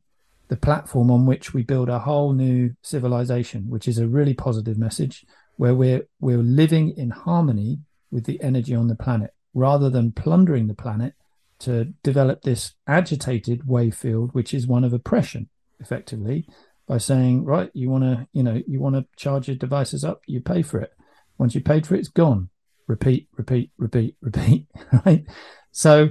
[0.49, 4.79] the platform on which we build a whole new civilization, which is a really positive
[4.79, 5.27] message,
[5.57, 7.81] where we're we're living in harmony
[8.11, 11.15] with the energy on the planet, rather than plundering the planet
[11.59, 15.49] to develop this agitated wave field, which is one of oppression,
[15.81, 16.47] effectively,
[16.87, 20.23] by saying, right, you want to, you know, you want to charge your devices up,
[20.27, 20.93] you pay for it.
[21.37, 22.49] Once you paid for it, it's gone.
[22.89, 24.67] Repeat, repeat, repeat, repeat.
[25.07, 25.25] Right.
[25.71, 26.09] So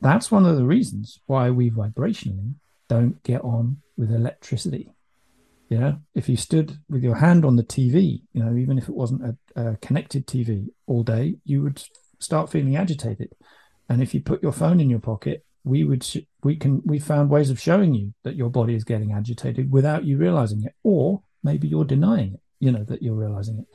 [0.00, 2.54] that's one of the reasons why we vibrationally
[2.88, 4.90] don't get on with electricity.
[5.68, 8.94] Yeah, if you stood with your hand on the TV, you know, even if it
[8.94, 11.82] wasn't a, a, connected TV all day, you would
[12.20, 13.32] start feeling agitated.
[13.88, 16.06] And if you put your phone in your pocket, we would
[16.44, 20.04] we can we found ways of showing you that your body is getting agitated without
[20.04, 22.40] you realizing it, or maybe you're denying it.
[22.60, 23.66] You know that you're realizing it.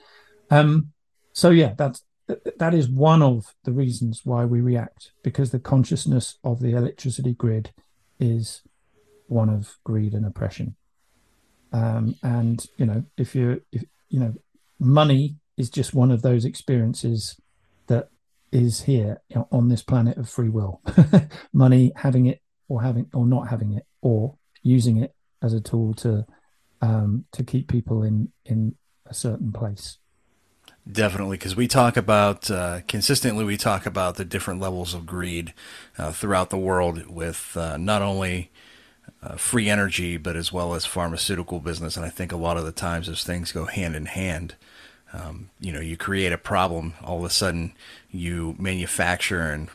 [0.53, 0.91] Um,
[1.33, 2.03] so yeah, that's
[2.57, 7.33] that is one of the reasons why we react because the consciousness of the electricity
[7.33, 7.71] grid
[8.19, 8.61] is
[9.27, 10.75] one of greed and oppression.
[11.73, 14.33] Um, and you know, if you if you know,
[14.79, 17.39] money is just one of those experiences
[17.87, 18.09] that
[18.51, 20.81] is here you know, on this planet of free will.
[21.53, 25.93] money, having it or having or not having it, or using it as a tool
[25.93, 26.25] to
[26.81, 28.75] um, to keep people in in
[29.05, 29.97] a certain place.
[30.89, 35.53] Definitely, because we talk about uh, consistently, we talk about the different levels of greed
[35.97, 38.49] uh, throughout the world with uh, not only
[39.21, 41.95] uh, free energy, but as well as pharmaceutical business.
[41.95, 44.55] And I think a lot of the times those things go hand in hand.
[45.13, 47.73] Um, you know, you create a problem, all of a sudden
[48.09, 49.69] you manufacture and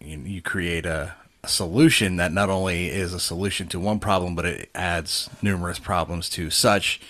[0.00, 4.44] you, create a, a, solution that not only is a solution to one problem, but
[4.44, 7.00] it adds numerous problems to such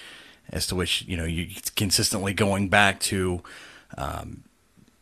[0.50, 3.42] as to which, you know, you consistently going back to
[3.96, 4.44] um,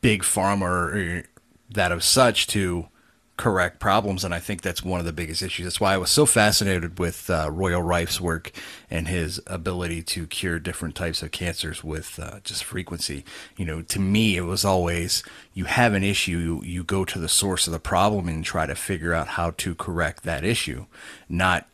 [0.01, 1.25] big pharma or
[1.71, 2.89] that of such to
[3.37, 5.67] correct problems, and I think that's one of the biggest issues.
[5.67, 8.51] That's why I was so fascinated with uh, Royal Rife's work
[8.91, 13.25] and his ability to cure different types of cancers with uh, just frequency.
[13.57, 15.23] You know, to me, it was always
[15.53, 18.65] you have an issue, you, you go to the source of the problem and try
[18.65, 20.87] to figure out how to correct that issue,
[21.29, 21.67] not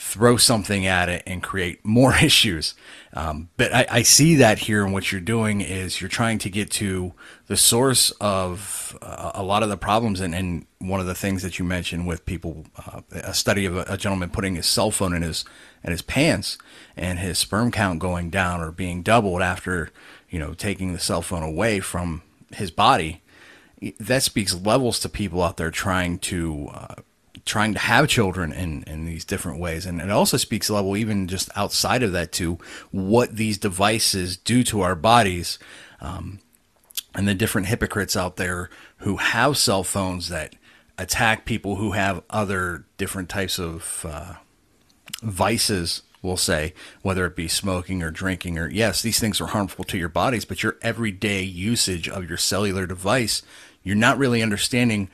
[0.00, 2.74] throw something at it and create more issues.
[3.12, 6.48] Um, but I, I, see that here and what you're doing is you're trying to
[6.48, 7.12] get to
[7.48, 10.20] the source of uh, a lot of the problems.
[10.20, 13.76] And, and, one of the things that you mentioned with people, uh, a study of
[13.76, 15.44] a, a, gentleman putting his cell phone in his
[15.84, 16.56] in his pants
[16.96, 19.90] and his sperm count going down or being doubled after
[20.30, 22.22] you know taking the cell phone away from
[22.52, 23.20] his body.
[23.98, 26.94] That speaks levels to people out there trying to uh,
[27.50, 29.84] trying to have children in, in these different ways.
[29.84, 32.58] And it also speaks level, even just outside of that, to
[32.92, 35.58] what these devices do to our bodies.
[36.00, 36.38] Um,
[37.12, 40.54] and the different hypocrites out there who have cell phones that
[40.96, 44.34] attack people who have other different types of uh,
[45.20, 49.86] vices we'll say, whether it be smoking or drinking or yes, these things are harmful
[49.86, 53.40] to your bodies, but your everyday usage of your cellular device,
[53.82, 55.08] you're not really understanding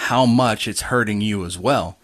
[0.00, 1.98] how much it's hurting you as well.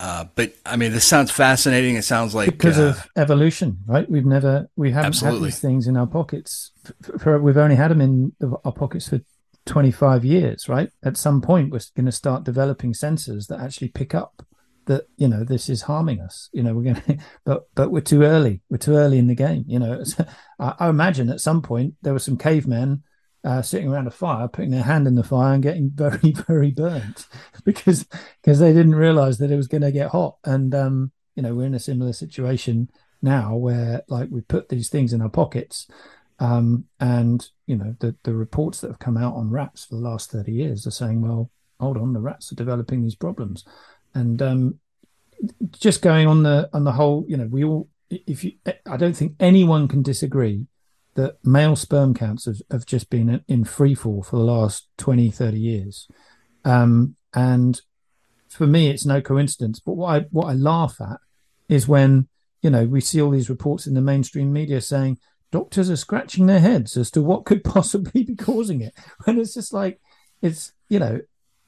[0.00, 1.96] Uh, but I mean, this sounds fascinating.
[1.96, 4.08] It sounds like because uh, of evolution, right?
[4.10, 5.40] We've never, we haven't absolutely.
[5.40, 6.72] had these things in our pockets.
[7.02, 9.20] For, for, we've only had them in our pockets for
[9.66, 10.90] 25 years, right?
[11.04, 14.42] At some point, we're going to start developing sensors that actually pick up
[14.86, 16.48] that you know this is harming us.
[16.52, 18.62] You know, we're going to, but but we're too early.
[18.70, 19.64] We're too early in the game.
[19.66, 20.02] You know,
[20.58, 23.02] I, I imagine at some point there were some cavemen
[23.46, 26.72] uh, sitting around a fire, putting their hand in the fire and getting very, very
[26.72, 27.26] burnt
[27.64, 28.04] because
[28.42, 30.36] because they didn't realize that it was going to get hot.
[30.44, 32.90] And um, you know, we're in a similar situation
[33.22, 35.86] now where like we put these things in our pockets,
[36.40, 40.00] um, and you know, the the reports that have come out on rats for the
[40.00, 43.64] last thirty years are saying, well, hold on, the rats are developing these problems,
[44.12, 44.80] and um,
[45.70, 48.52] just going on the on the whole, you know, we all if you,
[48.86, 50.66] I don't think anyone can disagree
[51.16, 55.30] that male sperm counts have, have just been in free fall for the last 20,
[55.30, 56.08] 30 years.
[56.64, 57.80] Um, and
[58.48, 59.80] for me, it's no coincidence.
[59.80, 61.18] But what I, what I laugh at
[61.68, 62.28] is when,
[62.62, 65.18] you know, we see all these reports in the mainstream media saying
[65.50, 68.94] doctors are scratching their heads as to what could possibly be causing it.
[69.24, 70.00] When it's just like,
[70.42, 71.20] it's, you know,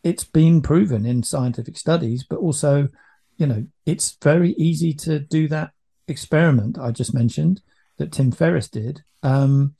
[0.05, 2.89] it's been proven in scientific studies, but also,
[3.37, 5.73] you know, it's very easy to do that
[6.07, 7.61] experiment I just mentioned
[7.99, 9.75] that Tim Ferriss did um,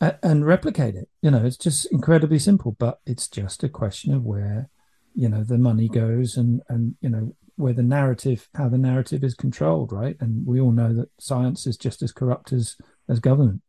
[0.00, 1.08] and replicate it.
[1.22, 4.68] You know, it's just incredibly simple, but it's just a question of where,
[5.14, 9.22] you know, the money goes and, and, you know, where the narrative, how the narrative
[9.22, 10.16] is controlled, right?
[10.20, 12.76] And we all know that science is just as corrupt as,
[13.08, 13.62] as government.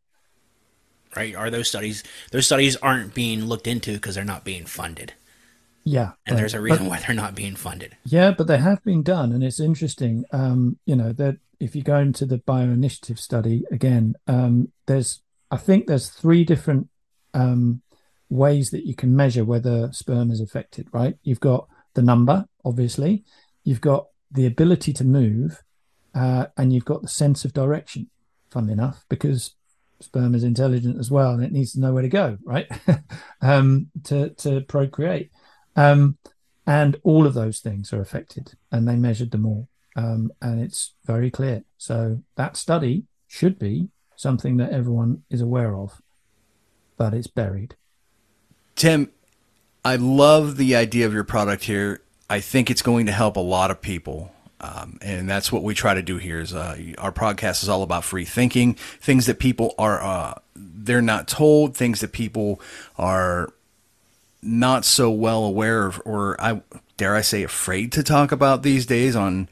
[1.15, 1.35] Right.
[1.35, 5.13] Are those studies, those studies aren't being looked into because they're not being funded.
[5.87, 7.95] Yeah, and there's a reason but, why they're not being funded.
[8.05, 10.25] Yeah, but they have been done, and it's interesting.
[10.31, 15.57] Um, you know that if you go into the bioinitiative study again, um, there's I
[15.57, 16.89] think there's three different
[17.33, 17.81] um,
[18.29, 20.87] ways that you can measure whether sperm is affected.
[20.91, 21.17] Right?
[21.23, 23.23] You've got the number, obviously.
[23.63, 25.63] You've got the ability to move,
[26.13, 28.09] uh, and you've got the sense of direction.
[28.51, 29.55] Funnily enough, because
[29.99, 32.67] sperm is intelligent as well, and it needs to know where to go, right?
[33.41, 35.31] um, to to procreate.
[35.75, 36.17] Um,
[36.67, 39.67] and all of those things are affected, and they measured them all.
[39.95, 41.63] Um, and it's very clear.
[41.77, 46.01] So that study should be something that everyone is aware of,
[46.97, 47.75] but it's buried.
[48.75, 49.11] Tim,
[49.83, 52.01] I love the idea of your product here.
[52.29, 54.31] I think it's going to help a lot of people.
[54.59, 57.83] Um, and that's what we try to do here is uh, our podcast is all
[57.83, 62.61] about free thinking things that people are uh, they're not told things that people
[62.97, 63.49] are
[64.41, 66.61] not so well aware of, or I
[66.97, 69.49] dare I say afraid to talk about these days on,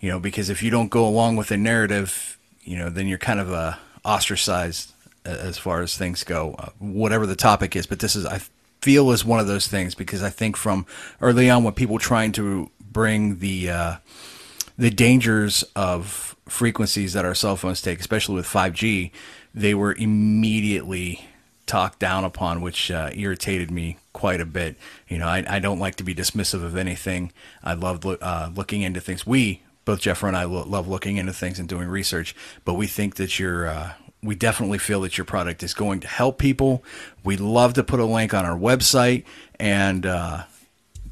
[0.00, 3.18] you know, because if you don't go along with the narrative, you know, then you're
[3.18, 3.74] kind of uh,
[4.04, 4.92] ostracized
[5.24, 7.86] as far as things go, uh, whatever the topic is.
[7.86, 8.40] But this is, I
[8.80, 10.86] feel, is one of those things because I think from
[11.20, 13.96] early on when people trying to bring the uh,
[14.78, 19.10] the dangers of frequencies that our cell phones take, especially with 5G,
[19.54, 21.28] they were immediately
[21.66, 24.76] talked down upon, which uh, irritated me quite a bit.
[25.06, 27.30] You know, I, I don't like to be dismissive of anything.
[27.62, 29.26] I love uh, looking into things.
[29.26, 32.86] We, both Jeffro and I, lo- love looking into things and doing research, but we
[32.86, 36.84] think that you're, uh, we definitely feel that your product is going to help people.
[37.24, 39.24] We love to put a link on our website,
[39.58, 40.44] and uh,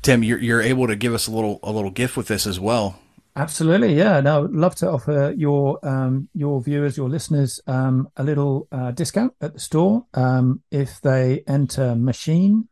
[0.03, 2.61] Tim, you're, you're able to give us a little a little gift with this as
[2.61, 3.01] well.
[3.35, 4.21] Absolutely, yeah.
[4.21, 8.93] No, I'd love to offer your um, your viewers, your listeners, um, a little uh,
[8.93, 12.69] discount at the store um, if they enter machine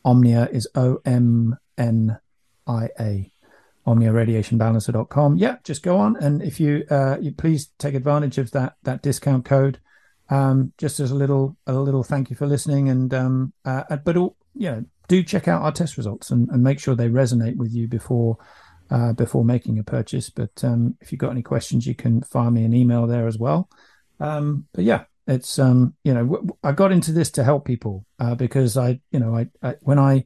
[0.05, 2.19] Omnia is O M N
[2.67, 3.33] I A
[3.87, 5.37] omniaradiationbalancer.com.
[5.39, 9.03] Yeah, just go on and if you uh, you please take advantage of that that
[9.03, 9.81] discount code.
[10.31, 14.19] Um, just as a little a little thank you for listening and um, uh, but
[14.19, 17.57] all, you know do check out our test results and, and make sure they resonate
[17.57, 18.37] with you before
[18.91, 20.31] uh, before making a purchase.
[20.31, 23.39] But um, if you've got any questions, you can fire me an email there as
[23.39, 23.69] well.
[24.21, 28.35] Um, but yeah, it's um, you know I got into this to help people uh,
[28.35, 30.25] because I you know I, I when I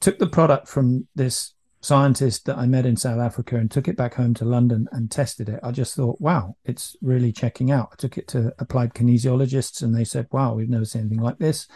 [0.00, 3.96] took the product from this scientist that I met in South Africa and took it
[3.96, 7.90] back home to London and tested it, I just thought, wow, it's really checking out.
[7.92, 11.38] I took it to applied kinesiologists and they said, wow, we've never seen anything like
[11.38, 11.68] this.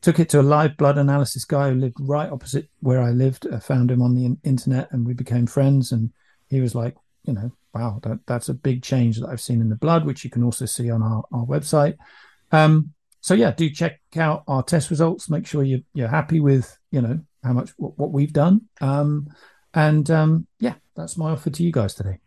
[0.00, 3.46] Took it to a live blood analysis guy who lived right opposite where I lived.
[3.52, 5.90] I found him on the internet and we became friends.
[5.92, 6.12] And
[6.48, 9.68] he was like, you know, wow, that, that's a big change that I've seen in
[9.68, 11.96] the blood, which you can also see on our, our website.
[12.52, 15.28] Um, so yeah, do check out our test results.
[15.28, 18.62] Make sure you, you're happy with, you know, how much what, what we've done.
[18.80, 19.28] Um,
[19.74, 22.20] and um, yeah, that's my offer to you guys today.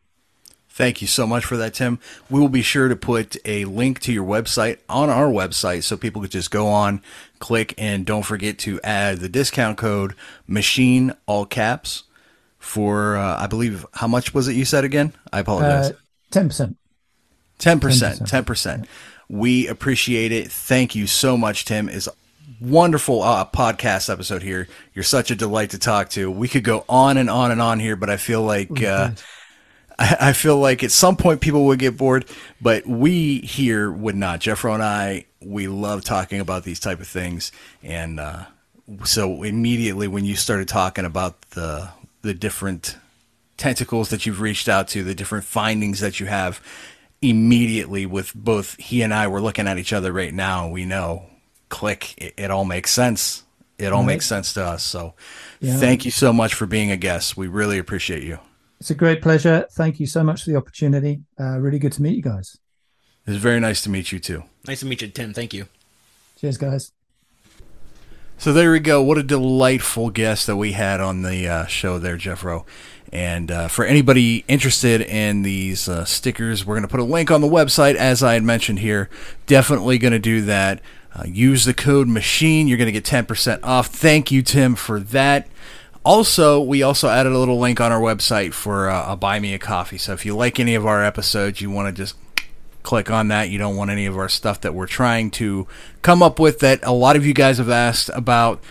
[0.73, 1.99] Thank you so much for that, Tim.
[2.29, 5.97] We will be sure to put a link to your website on our website so
[5.97, 7.01] people could just go on,
[7.39, 10.15] click, and don't forget to add the discount code
[10.47, 12.03] machine all caps
[12.57, 15.11] for uh, I believe how much was it you said again?
[15.33, 15.91] I apologize.
[15.91, 15.95] Uh,
[16.29, 16.77] ten percent.
[17.57, 18.27] Ten percent.
[18.27, 18.87] Ten percent.
[19.27, 20.51] We appreciate it.
[20.51, 21.89] Thank you so much, Tim.
[21.89, 22.09] Is
[22.61, 24.67] wonderful uh, podcast episode here.
[24.93, 26.31] You're such a delight to talk to.
[26.31, 29.11] We could go on and on and on here, but I feel like uh,
[30.01, 32.25] I, I, feel like at some point people would get bored,
[32.59, 34.39] but we here would not.
[34.39, 37.51] Jeffro and I, we love talking about these type of things,
[37.83, 38.45] and uh,
[39.03, 41.89] so immediately when you started talking about the
[42.23, 42.97] the different
[43.57, 46.59] tentacles that you've reached out to, the different findings that you have.
[47.23, 50.67] Immediately, with both he and I, we're looking at each other right now.
[50.67, 51.27] We know
[51.69, 52.15] click.
[52.17, 53.43] It, it all makes sense.
[53.77, 54.07] It all right.
[54.07, 54.81] makes sense to us.
[54.81, 55.13] So
[55.59, 55.77] yeah.
[55.77, 57.37] thank you so much for being a guest.
[57.37, 58.39] We really appreciate you.
[58.81, 59.67] It's a great pleasure.
[59.73, 61.21] Thank you so much for the opportunity.
[61.39, 62.57] Uh, really good to meet you guys.
[63.27, 64.45] It's very nice to meet you too.
[64.65, 65.35] Nice to meet you, Tim.
[65.35, 65.67] Thank you.
[66.39, 66.91] Cheers, guys.
[68.39, 69.03] So there we go.
[69.03, 72.65] What a delightful guest that we had on the uh, show there, Jeffro.
[73.13, 77.29] And uh, for anybody interested in these uh, stickers, we're going to put a link
[77.29, 79.11] on the website, as I had mentioned here.
[79.45, 80.81] Definitely going to do that.
[81.13, 82.67] Uh, use the code machine.
[82.67, 83.89] You're going to get 10% off.
[83.89, 85.47] Thank you, Tim, for that.
[86.03, 89.53] Also, we also added a little link on our website for uh, a buy me
[89.53, 89.97] a coffee.
[89.99, 92.15] So if you like any of our episodes, you want to just
[92.81, 93.49] click on that.
[93.49, 95.67] You don't want any of our stuff that we're trying to
[96.01, 98.63] come up with that a lot of you guys have asked about.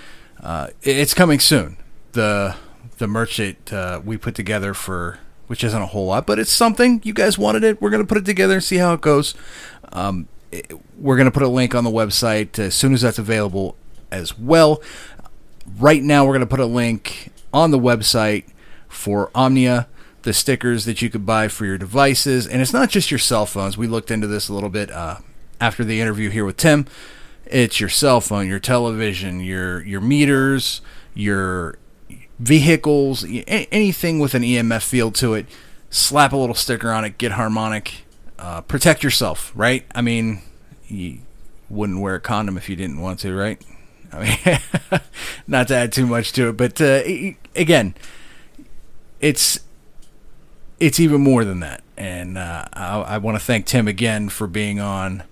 [0.43, 1.77] Uh, it's coming soon.
[2.13, 2.57] The
[2.99, 6.51] the merch that uh, we put together for, which isn't a whole lot, but it's
[6.51, 7.01] something.
[7.05, 7.81] You guys wanted it.
[7.81, 9.35] We're gonna put it together and see how it goes.
[9.93, 13.77] Um, it- we're gonna put a link on the website as soon as that's available
[14.11, 14.83] as well.
[15.79, 18.45] Right now, we're gonna put a link on the website
[18.89, 19.89] for Omnia.
[20.23, 23.47] The stickers that you could buy for your devices, and it's not just your cell
[23.47, 23.79] phones.
[23.79, 25.19] We looked into this a little bit uh,
[25.61, 26.85] after the interview here with Tim.
[27.47, 30.83] It's your cell phone, your television, your your meters,
[31.15, 31.79] your
[32.39, 35.47] vehicles, anything with an EMF field to it.
[35.91, 37.19] Slap a little sticker on it.
[37.19, 38.05] Get harmonic.
[38.39, 39.85] Uh, protect yourself, right?
[39.95, 40.43] I mean,
[40.87, 41.21] you
[41.69, 43.61] wouldn't wear a condom if you didn't want to, right?
[44.13, 44.19] I
[44.91, 45.01] mean,
[45.47, 47.03] not to add too much to it, but uh,
[47.55, 47.95] again,
[49.21, 49.61] it's
[50.79, 51.83] it's even more than that.
[51.97, 55.23] And uh, I, I want to thank Tim again for being on.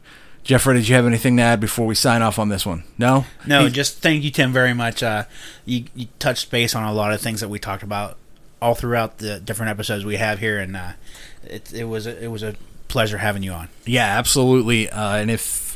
[0.44, 2.84] Jeffrey, did you have anything to add before we sign off on this one?
[2.96, 3.26] No.
[3.46, 5.02] No, Hey, just thank you, Tim, very much.
[5.02, 5.24] Uh,
[5.66, 8.16] you, you touched base on a lot of things that we talked about
[8.62, 10.92] all throughout the different episodes we have here, and uh,
[11.44, 12.54] it, it was a, it was a
[12.88, 13.68] pleasure having you on.
[13.84, 14.88] Yeah, absolutely.
[14.88, 15.67] Uh, and if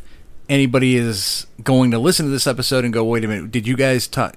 [0.48, 3.76] anybody is going to listen to this episode and go, wait a minute, did you
[3.76, 4.36] guys talk?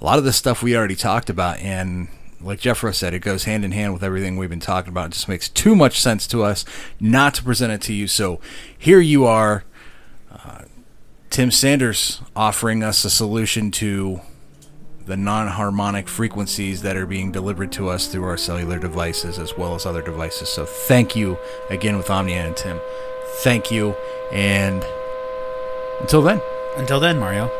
[0.00, 2.08] A lot of the stuff we already talked about, and
[2.40, 5.06] like Jeffro said, it goes hand in hand with everything we've been talking about.
[5.06, 6.64] It just makes too much sense to us
[7.00, 8.06] not to present it to you.
[8.06, 8.40] So
[8.76, 9.64] here you are,
[10.30, 10.62] uh,
[11.30, 14.20] Tim Sandars offering us a solution to
[15.06, 19.56] the non harmonic frequencies that are being delivered to us through our cellular devices as
[19.56, 20.48] well as other devices.
[20.48, 21.38] So thank you
[21.70, 22.80] again with Omnia and Tim.
[23.42, 23.96] Thank you.
[24.32, 24.84] And
[26.00, 26.40] until then.
[26.76, 27.50] Until then, Mario.